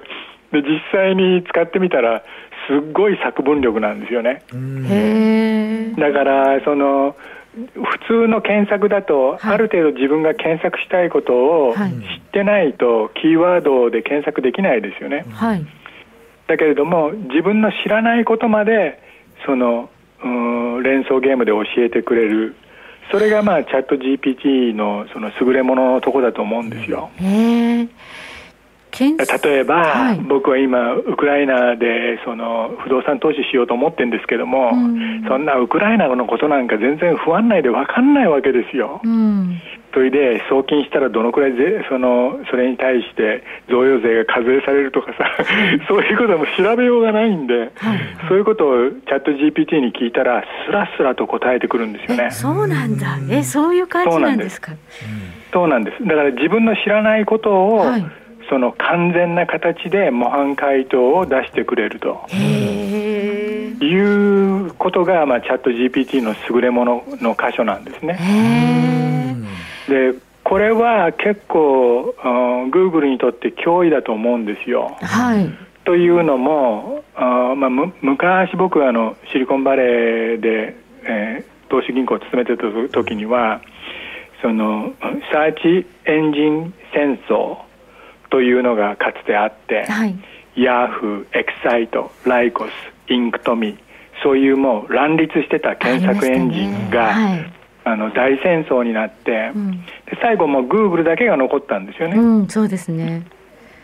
[0.52, 2.22] で実際に使ってみたら
[2.68, 4.42] すっごい作文力なんですよね。
[5.98, 7.16] だからその
[7.56, 15.24] 普通の検索だと、ある程度自分が検索したいことを知ってないとキーワードで検索できないですよね。
[15.30, 15.66] はい、
[16.48, 19.00] だけれども自分の知らないことまで
[19.46, 19.88] その
[20.82, 22.54] 連想ゲームで教えてくれる。
[23.10, 27.10] それがまあチャット GPT のその優れもののとこだと思うんですよ。
[28.98, 39.00] 例えば、はい、僕は今ウクライナでその不動産投資しようと思ってるんですけども、うん、そんなウクライナのことなんか全然不安内で分かんないわけですよ。
[39.04, 39.60] うん、
[39.92, 45.30] それで送金したらどのくらいぜそのそれに対して贈与税が課税されるとかさ、
[45.88, 47.70] そういうことも調べようがないんで、はい、
[48.28, 52.30] そういうことをチャット GPT に聞いたらスラスラと答えてくるんですよね。
[52.30, 53.18] そうなんだ。
[53.30, 54.72] え、そういう感じなんですか？
[55.52, 56.04] そうなんです。
[56.06, 58.06] だから自分の知らないことを、はい
[58.48, 62.26] その完全な形で模範回答を出してくれると
[63.80, 68.18] いうことが、まあ、チャット GPT の優れものの箇所なんですね。
[69.88, 70.14] で
[70.44, 72.14] これは結構、
[72.70, 74.96] グーグルにとって脅威だと思うんですよ。
[75.00, 75.50] はい、
[75.84, 82.62] というのも、あまあ、む昔僕はあのシリコンバレーで、えー、投資銀行を務めてた
[82.92, 83.60] 時には
[84.40, 84.92] その
[85.32, 87.65] サーチエンジン戦争
[88.36, 90.14] というのがかつてあって、はい、
[90.56, 92.70] ヤフー、エクサイト、ライコス、
[93.10, 93.78] インクトミ
[94.22, 97.52] そういうもう乱立してた検索エンジンが、あ、ね。
[97.82, 102.18] はい、の大戦争になって、うん、で最後もうグーグルだけが残ったんですよね。
[102.18, 103.24] うん、そうですね。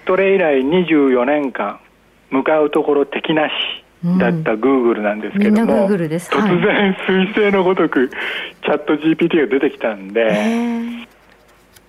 [0.07, 1.81] それ以来24年間
[2.29, 3.53] 向かうところ敵なし
[4.19, 11.02] だったグーグルなんですけども、うん、突然彗星のごとくチャット GPT が出てきたんで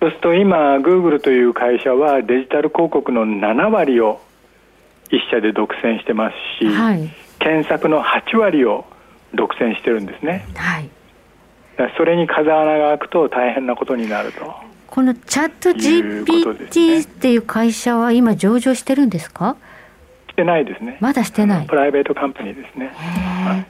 [0.04, 4.20] そうすると今グーグルという会社はデジタル広告の7割を
[5.08, 8.84] 一社で独占してますし、はい、検索の8割を
[9.32, 10.90] 独占してるんですね、はい、
[11.96, 14.54] それに風穴が開くと大変なことになると。
[14.88, 19.56] このチャット GPT っていう会社は今上場してるんですか？
[20.28, 20.98] してないですね。
[21.00, 21.66] まだしてない。
[21.66, 23.66] プライベートカンパニーですね、はい、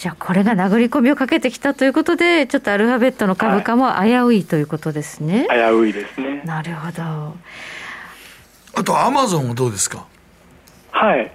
[0.00, 6.40] じゃあこれが殴り込みをかけてきたということでちょっとアルファベットの株価も危ういということですね、はい、危ういですね。
[6.46, 7.02] なるほど。
[7.02, 10.06] あとアマゾンはどうですか？
[10.92, 11.30] はい。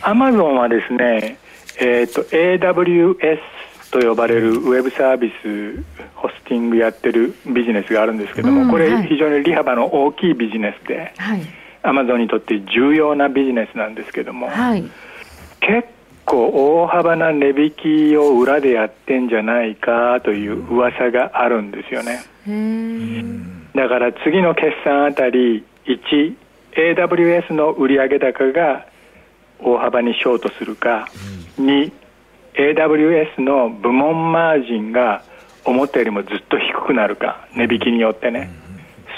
[0.00, 1.36] アマゾンはですね
[1.78, 3.38] えっ、ー、と AWS
[3.90, 5.84] と呼ばれるウェブサービス
[6.14, 11.12] ホスティングやってるビジネスがあるんですけども、うん、これ非常に利幅の大きいビジネスで、
[11.82, 14.90] アマゾンにとって重要なビジネスなんですけども、はい、
[15.60, 15.86] 結
[16.26, 17.70] 構大幅な値引
[18.10, 22.20] きを裏でやってんじゃないかという噂があるんですよね。
[23.74, 26.34] だから次の決算あたり1
[26.72, 28.86] AWS の売上高が
[29.58, 31.08] 大幅にショートするか、
[31.58, 31.90] 2
[32.54, 35.22] AWS の部門マージンが
[35.64, 38.50] 思ったよりもずっと低くなるか値引きによってね。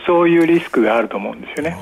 [0.06, 1.76] そういうリスクがあると思うんですよね。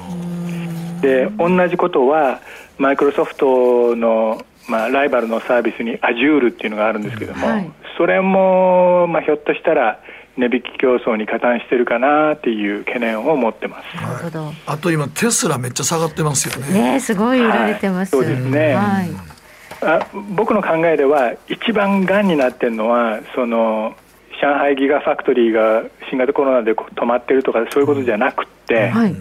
[1.01, 2.41] で同じことは
[2.79, 10.01] マイクロソフトの、まあ、ライバルのサービスに Azure っていうのがあるんですけども、はい、それも、まあ、ひょっとしたら
[10.37, 13.97] 値引き競争に加担してるかなっていう懸念を持ってます。
[13.97, 14.53] なるほど。
[14.67, 16.93] あと今テスラめっちゃ下がってますよね。
[16.93, 18.15] ねすごい売られてます。
[18.15, 18.75] はい、そうですね。
[18.75, 19.37] はい
[19.83, 23.95] あ僕の考えでは一番がんになってるのはその
[24.41, 29.13] 上海ギガファクトリーが新型コロナで止まってるとかそういうことじゃなくて、はい、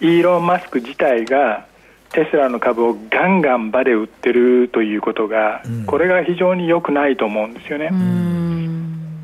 [0.00, 1.66] イーロン・マスク自体が
[2.14, 7.90] テスラの株をガンガン場で売ってるということが、うん、これが非常に良くないと思うんですよね。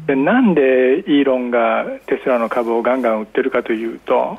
[0.06, 4.38] でなんでイーロンがテスラの株をガンガン売ってるかというと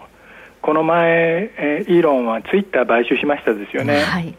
[0.61, 4.01] この前、えイーロンはツイッター買収しましたですよね。
[4.01, 4.35] はい。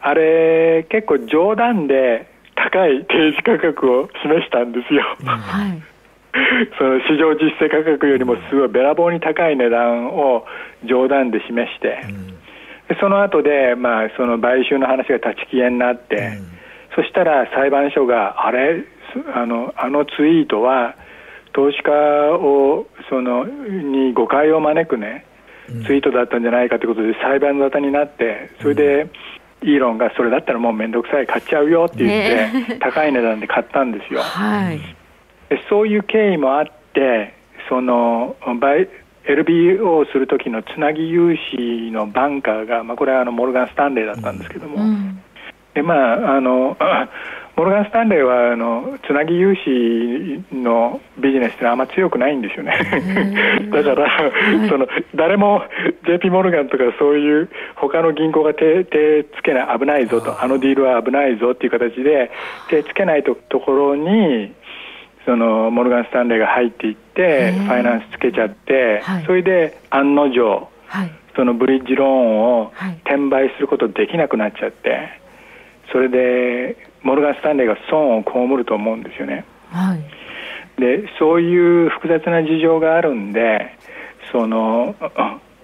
[0.00, 5.82] あれ結構冗談で高い提示価格を示したんですよ、はい、
[6.78, 10.46] その市場実勢価格よりもすごいべらぼうに高い値段を
[10.84, 12.33] 冗談で示して、うん、
[13.00, 16.46] その後でまあその買収の話が立ち消えになって、うん、
[16.96, 18.84] そしたら裁判所があれ？
[19.34, 20.96] あのあのツイートは
[21.52, 21.92] 投資家
[22.36, 25.24] をそのに誤解を招くね
[25.86, 29.06] ツイートだったんじゃないかということで裁判沙汰になってそれで、
[29.62, 34.80] イーロンがそれだったらもう面倒くさい買っちゃうよって言って、高い値段で買ったんですよ、はい、
[35.70, 37.34] そういう経緯もあって
[37.68, 38.36] その
[39.26, 45.22] LBO をする時のつなぎ融資のバンカーが、まあ、これはあのモルガン・スタンレーだったんですけども、うん、
[45.72, 46.76] でまああの
[47.56, 52.76] モルガン・スタンレーはあのつなぎ融資のビジネスってあんま強くないんですよね。
[53.70, 54.10] だから、
[54.68, 55.62] その誰も
[56.04, 62.32] JP モルガンとかそういう他の銀行が手手つけない危ないぞとあのディールは危ないぞっていう形で
[62.68, 64.52] 手つけないとところに
[65.24, 72.72] そのモルガン・スタンレーが入っていってファイナンスつけちゃって、はい、それで案の定、はい、そのブリッジローンを
[73.04, 75.24] 転売することできなくなっちゃって。
[75.92, 79.44] それでモルガン・スタンレーが損を被ると思うんですよね。
[79.70, 83.76] はい、でそういう複雑な事情があるんで
[84.32, 84.94] その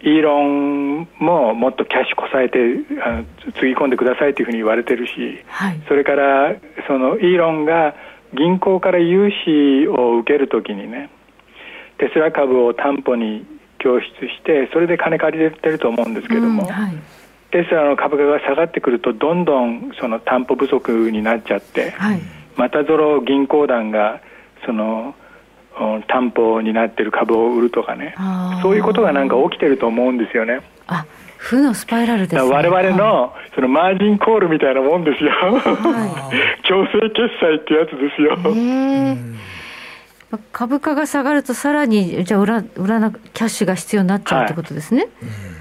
[0.03, 2.59] イーロンももっとキャッシュこさえて
[3.05, 3.25] あの
[3.59, 6.55] つぎ込んでくださいというふうに言われてるし、はい、それから
[6.87, 7.95] そのイーロンが
[8.35, 11.11] 銀行から融資を受けるときにね
[12.01, 13.47] テスラ株を担保に
[13.79, 16.97] 供出してそれで金借りてると思うんですけども、うんはい、
[17.51, 22.21] テスラの株価が下がってくるとどんどんその担保不足になっちゃって、はい、
[22.57, 24.21] またぞろ銀行団が
[24.65, 25.15] その
[26.09, 28.15] 担保になってる株を売るとかね
[28.63, 30.61] そういうことがなんか起きてると思うんですよね。
[30.87, 31.05] あ
[31.39, 35.31] 負のスパイラルです、ね、我々のそのマージンコールみたいなもんですよ。
[35.31, 38.37] はい、強制決済ってやつですよ。
[40.53, 45.09] 株価が下がるとさらにじゃあ裏裏なキャッシュが必要になっちゃうってことですね。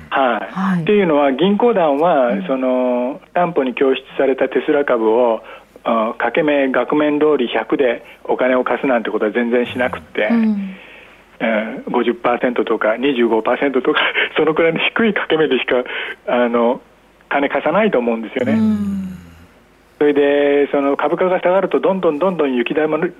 [0.10, 0.40] はい。
[0.40, 5.42] はい、はい、っていうのは銀行団は、その担保に供出されたテスラ株を
[5.84, 10.76] 掛け目額面通り100でお金を貸すなんてことは全然しなくて、うん。
[11.42, 14.02] えー、50%とか25%とか
[14.36, 15.84] そのくらいの低い掛け目でしか
[16.28, 16.82] あの
[17.30, 18.54] 金貸さないと思うんですよね。
[18.54, 19.19] うん
[20.00, 23.14] それでその株価が下がるとどんどんどんどん雪だる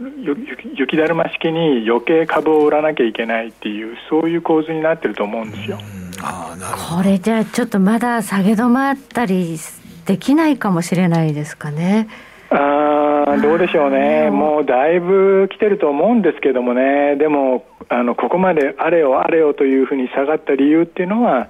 [0.76, 5.78] 雪だるま式に余計株を売らなきゃいけないっていうそういう構図になってると思うんですよ。
[6.24, 7.04] あなるほど。
[7.04, 9.58] これじゃあちょっとまだ下げ止まったり
[10.06, 12.08] できないかもしれないですかね。
[12.50, 21.50] あどうでしょうね、もうだいぶ来てると思うんですけどもね、でもあのここまであれよあれよというふうに下がった理由っていうのは、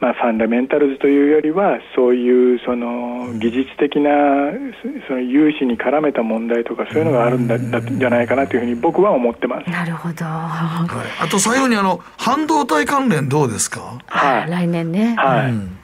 [0.00, 4.10] まあ、ファンダメンタルズというよりは、そういうその技術的な
[5.06, 9.68] その融資に絡めた問題とか、そういうのがあるんだじゃないかなというふうに僕は思ってます。
[9.68, 10.86] なるほど、は
[11.22, 15.14] い、あと最後にあの半導体関連どうですか、はい、来年ね。
[15.18, 15.76] はい、うん。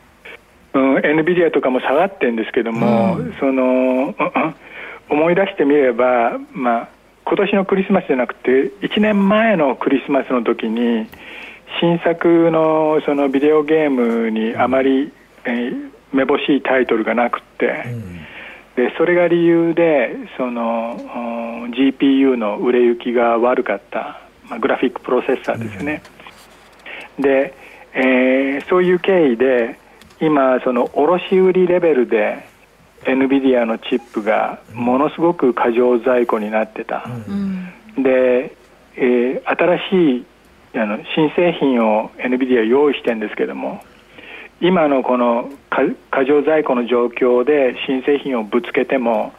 [0.72, 4.14] うん、NVIDIA とかも下がってるんですけども、うん、その
[5.10, 6.88] 思い出してみれば、まあ、
[7.26, 11.06] 今年のクリスマスじゃなくて1年前のクリスマスの時に
[11.80, 15.12] 新作のそのビデオゲームにあまり、
[15.44, 18.14] えー、めぼしいタイトルがなくて、うん、
[18.76, 20.96] でそれが理由でその
[21.70, 26.02] GPU の売れ行きが悪かった、まあ、グラフィックプロセッサーですよね、
[27.18, 27.54] うん、で、
[27.94, 29.78] えー、そういう経緯で
[30.20, 32.48] 今その卸売レベルで
[33.02, 37.68] NVIDIA のチップがものすごく過剰在庫になってた、うん、
[38.02, 38.56] で、
[38.96, 40.26] えー、新しい
[40.76, 43.82] あの新製品を NVIDIA 用意してるんですけども
[44.60, 49.32] 今のこの過剰在庫の状況で新製品をぶつけても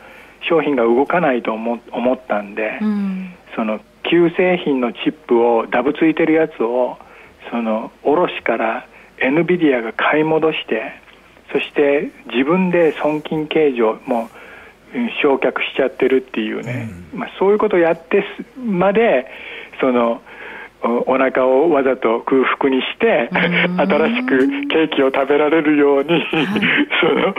[0.47, 6.97] 商品が動かないと思思ったんで、うん、その旧製品のチップをダブついてるやつを
[7.49, 8.87] その卸から
[9.17, 10.93] NVIDIA が買い戻して
[11.51, 14.29] そして自分で損金計上も
[15.21, 18.23] 焼却しちゃってるっていうね、うん、まあ、そういうことをやって
[18.57, 19.27] まで
[19.79, 20.21] その
[20.87, 26.25] お腹をわざと空腹にして新しくケーキを食べられるように、
[27.01, 27.33] その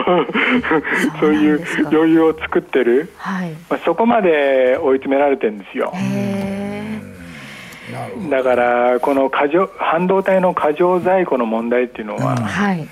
[1.19, 1.61] そういう
[1.91, 5.93] 余裕を作ってる、はい、まあ、そこまで追い詰められてるんですよ。
[8.29, 12.43] だからこの過剰半導体の過剰在庫の問題っていうのは、うん。
[12.43, 12.87] はい、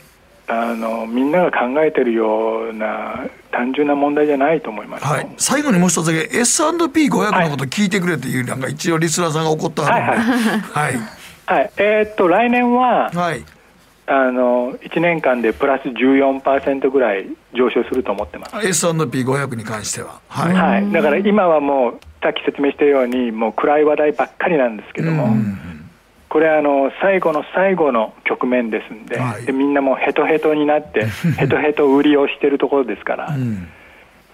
[0.47, 3.25] あのみんなが考えてるような
[3.57, 10.01] 単純な問題じゃないと思います、はい、最後にもう一つだけ S&P500 のこと聞いてくれっていう、なんか一応リスナーさんが怒ったはい。
[10.03, 10.95] はい、はい。
[11.47, 13.43] はい、えー、っと来年は、はい、
[14.05, 17.25] あの1年間でプラス14%ぐらい
[17.55, 18.67] 上昇すると思ってます。
[18.67, 25.29] S&P500 に関しては、はい、はい、だから今はもうさっき説明したようにもう暗い話題ばっかりなんですけども、
[26.29, 31.05] これあの最後の最後の局面ですんではい、でみんなもうヘトヘトになって
[31.37, 33.67] ヘトヘト売りをしてるところですから、うん、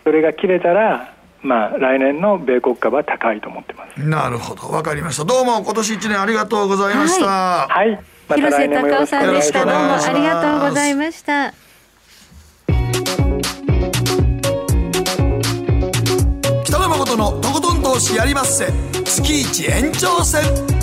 [0.04, 1.14] それが切れたら
[1.44, 4.00] まあ、来年の米国株は高いと思ってます。
[4.00, 4.70] なるほど。
[4.70, 5.26] わかりました。
[5.26, 7.26] どうも今年1年ありがとうございました。
[7.26, 8.04] はい、はい。
[8.30, 9.66] ま、広瀬隆夫さんでした。
[9.66, 11.54] どうもありがとうございました。
[16.64, 18.68] 北野誠のとことん投資やりまっせ。
[19.04, 20.83] 月一延長戦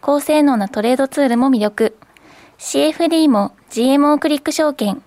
[0.00, 1.96] 高性能なトレードツールも魅力。
[2.58, 5.02] CFD も GMO クリック証券。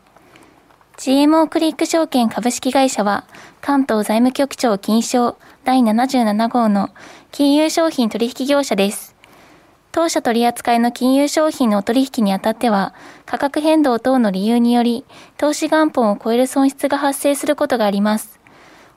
[0.98, 3.24] GMO クリック証券株式会社は
[3.62, 6.90] 関東財務局長金賞第77号の
[7.32, 9.16] 金融商品取引業者です。
[9.94, 12.94] 当社取扱いの金融商品のお取引にあたっては、
[13.26, 15.06] 価格変動等の理由により、
[15.38, 18.40] 投資元本を超える損失が発生することがあります。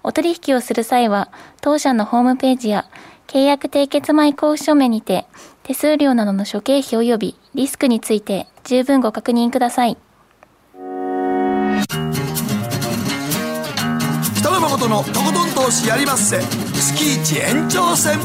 [0.04, 1.30] お取引をする際は、
[1.60, 2.84] 当社のホームページや
[3.26, 5.26] 契約締結前交付書面にて、
[5.65, 9.97] 手数料などの諸経費及びリスクについて十分ご確認ください。
[14.36, 16.39] 北野誠のとことん投資やりまっせ。
[16.74, 18.19] 月一延長戦。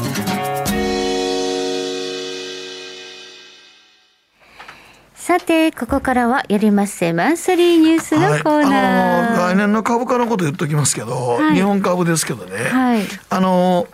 [5.14, 9.40] さて、ここからはやりませマンスリーニュースのコーナー。
[9.40, 12.64] はい、来年の株価のこと言っときますけど、はい、日本株ですけどね。
[12.64, 13.86] はい、あの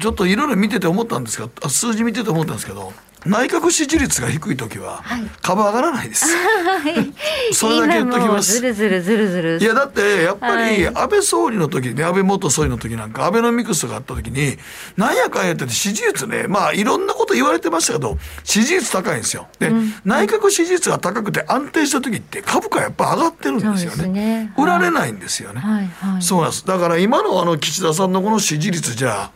[0.00, 2.92] ちょっといろいろ見てて思ったんですが数字見てて思ったんですけど
[3.26, 5.02] 内閣支持率が低い時は
[5.42, 6.24] 株上がらないです。
[6.34, 7.12] はい、
[7.54, 8.54] それだけ言っときます。
[8.54, 9.58] ずるずるずるずる。
[9.60, 14.56] いやだってやっぱり安倍総理の時ね安倍元総理の時なんかアベノミクスがあった時に
[14.96, 19.48] なんやかんやって支持率ねまあいろんなこと言われてましたけど支持率高いんですよ。
[19.58, 24.08] で、うん、内閣支持率が高くて安定した時って株価やっぱ上がってるんですよね。
[24.08, 25.60] ね売られないんですよね。
[25.60, 26.66] はいはい、そうなんです。
[26.66, 29.30] だから今のあの岸田さんのこの支持率じゃ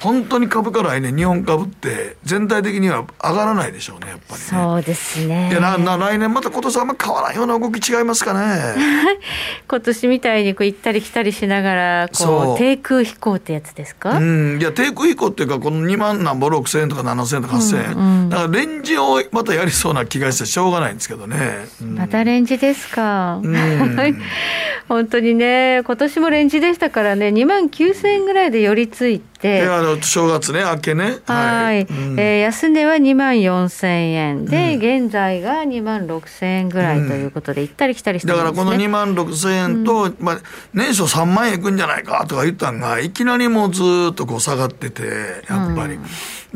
[0.00, 5.48] 本当に株価来年日本株って全体的には上がらないでしょうねやっぱり、ね、そうですね。
[5.50, 8.74] いやなな来年また今年はあんま変わらんような動き違いますかね。
[9.66, 14.18] 今年みたいにこう行ったり来たりしながらこう低空飛行ってやつですか？
[14.18, 14.58] うん。
[14.60, 17.80] いや低空飛行っていうかこの2万何ぼ6千円とか7千円とか8千。
[17.80, 23.54] 円、うんうん、だからレンジをまたやりそうな気がしてしょうがないんですけどね、うん、またレンジですか、うん、
[24.88, 29.36] 本当にね今年もレンジでしたからね2万9千円ぐらいで寄りついて。
[29.36, 31.18] て、あの正月ね、明けね。
[31.26, 31.82] はい。
[31.82, 34.44] うん、えー、安値は2万4千円。
[34.44, 40.38] で、うん、現在が2万6千円ぐらいということで、行ったり来たりしてるんです、ね、だからこの2万6千円と、うん、まあ、
[40.74, 45.02] 年初3万円いくんじゃないかとか言ったんが、いきなりもうずっとこう下がってて、
[45.48, 45.98] やっぱり。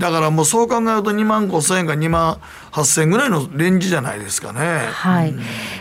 [0.01, 2.41] だからもうそう考えると2万5千円か2万
[2.73, 4.61] 8千円ぐらいのレンジじゃないですかね。
[4.61, 5.35] はい。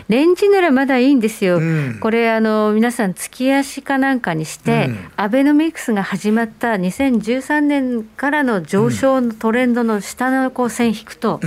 [0.08, 1.58] レンジならまだいいんですよ。
[2.00, 11.40] これあの皆さん月足かなんかにして、アベノミクスが始まった2013年からの上昇のトレンドの下のこう線引くと、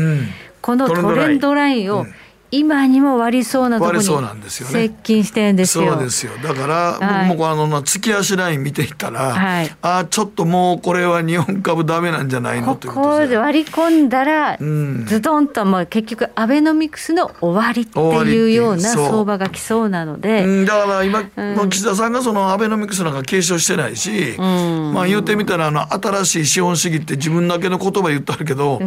[0.62, 2.08] このトレンドラインを
[2.56, 4.06] 今にも割りそうなところに
[4.48, 5.94] 接近してるんですよ。
[5.94, 6.34] そうですよ。
[6.44, 12.76] だから、はい、僕もあの月足ライン見ていったら、はい、あちょっともうこれは日本株ダメなんじゃないの？
[12.76, 28.80] とここで割り込んだら、うん、ズドンともう結局アベノミクスの終わりっていうような相場が来そうなので、うん、だから今、うん、岸田さんがそのアベノミクスなんか継承してないし、うん、まあ言うてみたらあの新しい資本主義って自分だけの言葉言ってあるけど、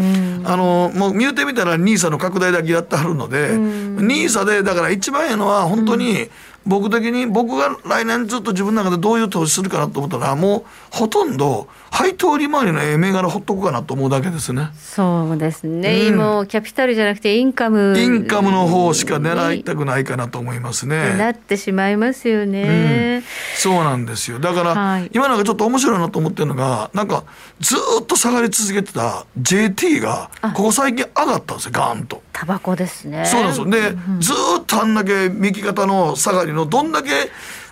[0.44, 3.55] あのもう言うてみたらニーサの拡大だけやってはるので。
[3.56, 6.28] ニーサでだから一番いいのは本当に
[6.66, 14.70] 僕的に僕が来年ずっと自分の中でどういう投資するかなと思ったらもうほとんど配当利回りの銘柄ほっとくかなと思うだけですね。
[14.76, 21.16] そうですね、うん、今キャピタルじゃなくてインカムインカムの方しか狙いたくないかなと思いますね。
[21.16, 23.24] なってしまいますよね、うん、
[23.56, 27.24] そうなんですよだから、はい、今なんかちょっと面白いなと思ってるのがなんか
[27.60, 32.22] ずっと下がり続けてた JT がここ最近上がったんですよガーンと。
[32.32, 33.24] タバコですね。
[33.24, 33.70] そうなんですよ。
[33.70, 37.10] で、うん、ずっとあんだけ右肩の下がりのどんだけ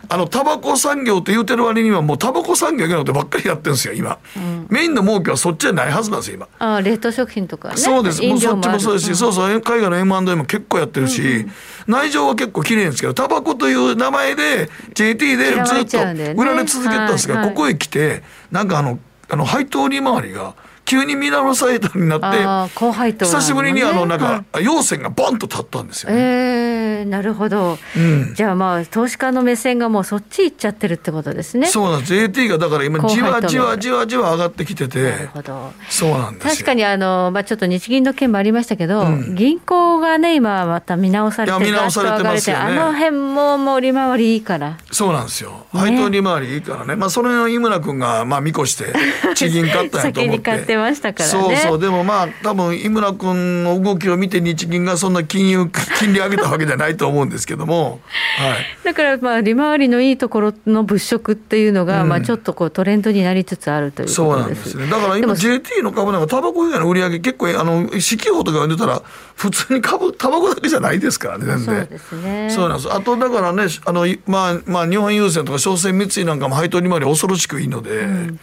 [0.09, 6.49] あのタバコ産業って言うてる割にはもうタバコ産業のことばっかりやってるんですよ今、うん、メインの儲けはそっちじゃないはずなんですよ今。
[6.59, 7.77] あ冷凍食品とかね。
[7.77, 8.23] そうです。
[8.23, 11.29] もうそっちもそうですし、うん、そうそう海外の M&A も結構やってるし、うん。
[11.37, 11.51] うん、
[11.87, 15.99] 内情は結構綺麗ですけどタバコという名前で JT でずっと
[16.37, 18.99] 売られ続けてたんですが、ねはい、ここへ来てなんかあの
[19.29, 20.55] あの配当利回りが
[20.85, 26.74] 急にミラノサイトになって、久しぶりにあのなんか、陽線がボンと立ったんですよ、ね、えー、
[27.05, 31.67] なるほど、うん、じゃあまあ投資家の目線がもうそっち行っちゃってるってことですね。
[31.67, 32.15] そうなんです。
[32.15, 35.03] AT がだから今じわじわじわじわ上がってきてて。
[35.03, 35.73] なるほど。
[35.89, 42.63] そうなんです確かにあの、まあ、ちょっと日銀の件もありましたけど、うん、銀行がね今また見直されて見直されてますよね。
[42.63, 48.93] あの辺ももう利回りいいからそうなんですよ配当利回りいいからねまあそれの井村君がまあ見越して
[49.35, 55.69] 地銀買ったんやと思って先に買ってましたからねそうそうでもまあ多分井村君の動きを見て日銀がそんな金融
[55.99, 58.01] 金利上げたわけじゃないと思うんですけども、
[58.39, 64.87] はい、だからまあ利回りのいいところの物色っていうのが、うん、まあちょっとこうトレンドになりつつあるというそうなんですね。
[64.87, 69.03] だから今 JT の株なんかタバコ以外の売り上げ結構あの指揮法とか読んでたら
[69.37, 71.65] 普通に株タバコだけじゃないですからね全然。
[71.65, 72.51] そうですね。
[72.51, 72.93] そうなんです。
[72.93, 78.41] あとだからねあのまあまあ日本郵船とか商船三井なんかも配当利回り恐ろしくいいので、うん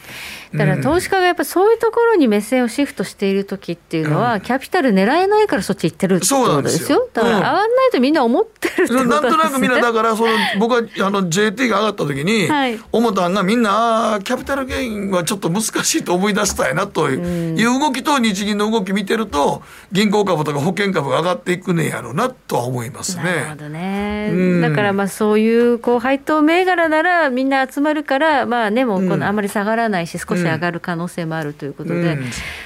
[0.53, 7.07] だから投資家がやっぱそういうところに目線をシフトしている時っていうのは、うん、キャピタル狙えないからそっち行ってるってことですよ。
[7.13, 23.23] だから上がらないとみんな思ってるってことです、ね、なんとなくみんなだからその僕はあの JT が上がった時に、はい、思ったんがみんなキャピタルゲインはちょっと難しいと思い出したいなという動きと日銀の動き見てると銀行株とか保険株が上がっていくねやろうなとは思いますね。
[23.23, 24.61] なるほどね。
[24.61, 32.21] だからまあそういうこう配当銘柄ならみんな集まるからまあねもうこのあまり下がらないし少し上がる可能性もあるということで、うん、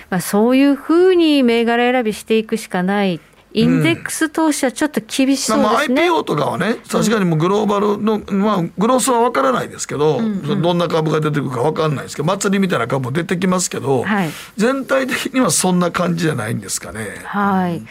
[0.10, 3.19] まあ、そういうふうに銘柄選びしていくしかない。
[3.56, 17.22] インデックス投資はちょっと厳しそうですね、まあ、IPO とかはね確かにもうグローバルの、まあ、グロースは分からないですけど、うんうん、どんな株が出てくるか分かんないですけど祭りみたいな株も出てきますけど、はい、全体的にはそんな感じじゃないんですかね。
[17.23, 17.82] はい、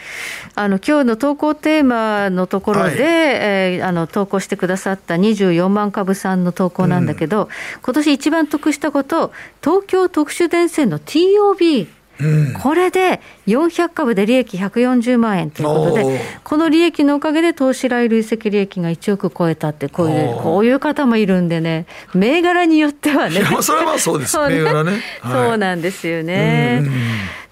[0.54, 7.48] あの今日の投稿テーマのところで、はい、えー、あの投稿してくださった24万株さんの投稿なんだけど、うん、
[7.82, 9.32] 今年一番得したこと
[9.62, 11.88] 東京特殊電線の TOB
[12.20, 26.82] うん、これで400株で利益140万円ということで、この利益のおかげで投資来累積利益が1億超えたって、こういうこういう方もいるんでね、銘柄によってはね、それはそう です、銘柄ね、はい、そうなんですよね。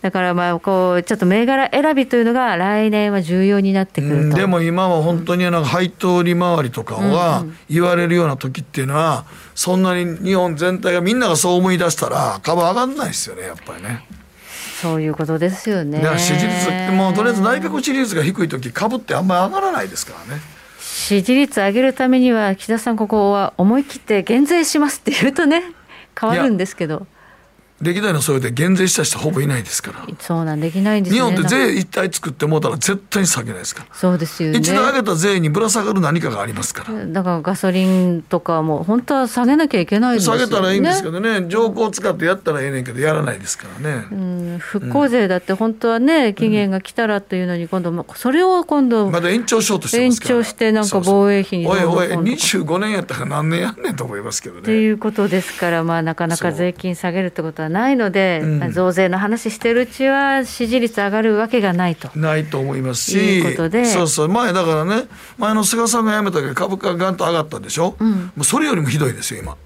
[0.02, 14.05] だからまあこうちょっと銘柄選びというのが来年は重要になってくると、でも今は本当になんか配当利回りとかは言われるような時っていうのはそんなに日本全体がみんながそう思い出したら株上がんないですよねやっぱりね。
[14.82, 16.02] そういうことですよね。
[16.18, 20.42] 支持率もうとりあえず内閣支持率が低い時株ってあんまり上がらないですからね。
[20.80, 25.62] 支持率上げるためには岸田さんここは思い切って減税しますって言うとね
[26.20, 27.06] 変わるんですけど。
[27.82, 30.06] 歴代のそれで減税した人ほぼいないですから。
[30.20, 33.94] そうなんできないんです、ね、日本って税一体作ってもうたら絶対に下げないですから。
[33.94, 34.59] そうですよね。
[34.59, 37.06] 一度上げた税にぶら下がる何かがありますから。
[37.06, 41.46] だからガソリンとかも本当は下げなきゃいけないんですよ、ね、下げたらいいんですけどね。
[41.48, 50.34] 条項を使ってやったらええねんけどやらないですからね、うん、復興税だって本当はね期限が来たらというのに今度それを今度まだ延長しようとしてますから。
[50.36, 54.60] 延長してなんか防衛費においおい25年やったら何年やんねんと思いますけどね。
[54.60, 62.10] っていうことですからまあなかなか税金下げるってことはないので、うん、増税の話してるうちは支持率上がるわけがないと。
[62.14, 63.42] ないと思いますし
[63.86, 64.28] そうそう。
[64.28, 65.08] 前だからね
[65.38, 69.56] 前の菅さんが辞めたけど株価がガンと上がったでしょ、うん、もうそれよりもひどいですよ今。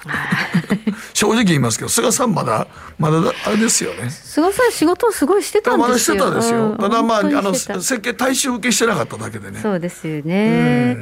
[1.12, 2.66] 正直言いますけど菅さんまだ
[2.98, 4.10] まだあれですよね。
[4.10, 6.16] 菅さん仕事をすごいしてたんですよ。
[6.16, 9.60] まだしてたですよ、ただまああの設計大衆受けしてなかっただけでね。
[9.60, 10.96] そうですよね、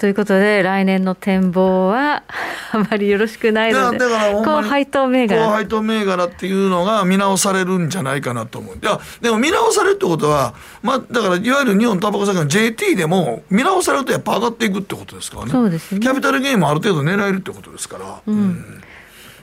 [0.00, 2.22] ということで来年の展望は
[2.72, 5.44] あまりよろしくないのでだから高配当銘柄。
[5.44, 8.76] 高配当銘柄っていうのが見直されるんじゃないかなと思う。
[8.76, 15.50] いやでも見直されるってことは、まあ、だからいわゆる日本タバコ酒の JT でも見直されるとやっぱ上がっていくってことですからね。
[15.50, 16.00] そうですね。
[16.00, 18.04] キャピタルゲインもある程度狙えるってことですから。
[18.26, 18.82] うん、うん。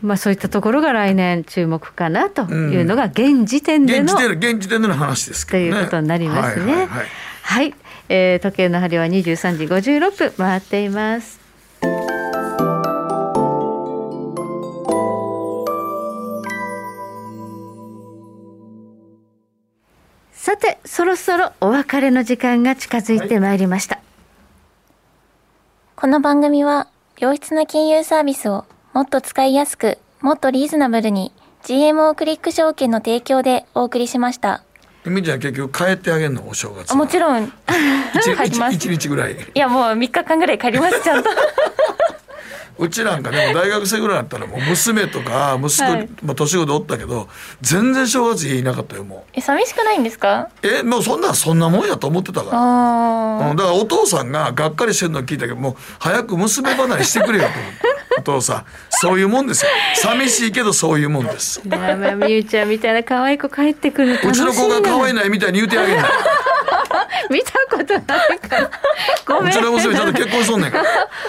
[0.01, 6.73] まあ、そういったところが来年注目かなというのが現時点での、うん、現時点での話ですけど、ね、ということになりますね。
[6.73, 7.07] はい、はい。
[7.43, 7.73] はい、
[8.09, 11.47] えー、時計の針は23時56分回っています。
[20.47, 24.03] さてそろそろお別れの時間が近づいてまいりました、はい、
[25.97, 26.87] この番組は
[27.19, 28.63] 良質な金融サービスを
[28.93, 34.63] もっと使いやすくもっとリーズナブルに GMO クリック証券の提供でお送りしました
[35.09, 37.51] みちゃん結局帰ってあげるのお正月もちろん。
[38.23, 38.77] 帰ります。
[38.77, 39.33] 1日ぐらい。
[39.33, 41.29] いやもう3日間ぐらい帰りますちゃんと
[42.79, 47.27] うちなんかでも大学生ぐらいだったらもう娘とか息子、はい、まあ、年子でおったけど
[47.61, 49.29] 全然正月家いなかったよもう。
[49.33, 50.49] え寂しくないんですか？
[50.61, 57.49] えもうそんなそんなもんやと思ってたから、うん、だからお父さんががっかりしてるの聞いたけどもう早く娘離れしてくれよと。
[57.49, 57.77] 思って
[58.19, 58.65] お父さん。
[58.89, 59.71] そういうもんですよ。
[59.95, 61.61] 寂しいけどそういうもんです。
[61.67, 66.01] まあみゆちゃんみたいな可愛い子帰ってくるうちの子が可愛いないみたいに言うてあげる
[67.29, 68.71] 見たことないから。
[69.25, 70.71] ごめんうちの娘ちゃんと結婚しとんねん。
[70.71, 70.85] から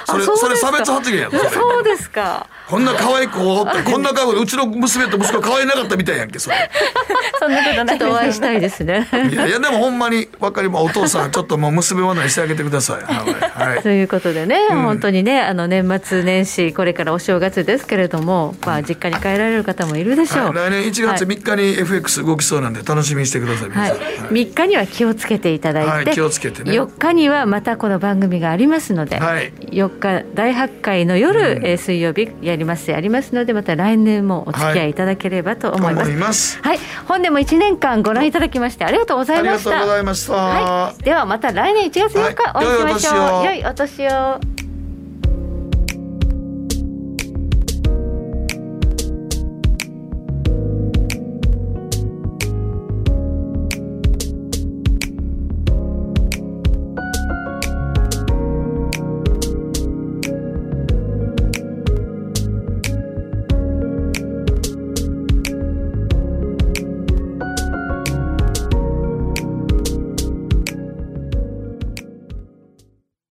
[0.06, 6.56] それそれ差別発言やそうですかこんな可愛い子おって こんな顔でうちの娘と息子可愛いなかったみたいやんけそれ。
[7.38, 9.06] そんなことないちょっとお会いしたいですね。
[9.30, 13.04] いやいやでもほんまに分かりまお父さんちょっともう娘離れしてあげてください。
[13.04, 14.02] はい、とい。
[14.02, 23.98] うことでね、うん、本当にねあの年末年始これからお正月ですけれどもまあ実家に帰られる方もいるでしょう、はい、来年1月3日に FX 動きそうなんで楽しみにしてください、はい、はい、
[24.30, 26.72] 3日には気をつけていただいて、はい、気をつけてね。
[26.72, 36.10] 4日にはまたこの番組がありますので、はい、4日第8回の夜、うん、えー、水曜日やりますやりますのでまた来年もお付き合いいただければと思います。
[36.10, 39.70] はい、ますはい、本年も1年間ご覧いただきましてありがとうございました。
[39.70, 40.32] ありがとうございました。
[40.34, 43.20] はい、ではまた来年1月4日お会いしましょう。
[43.20, 44.40] はい、良いお年を。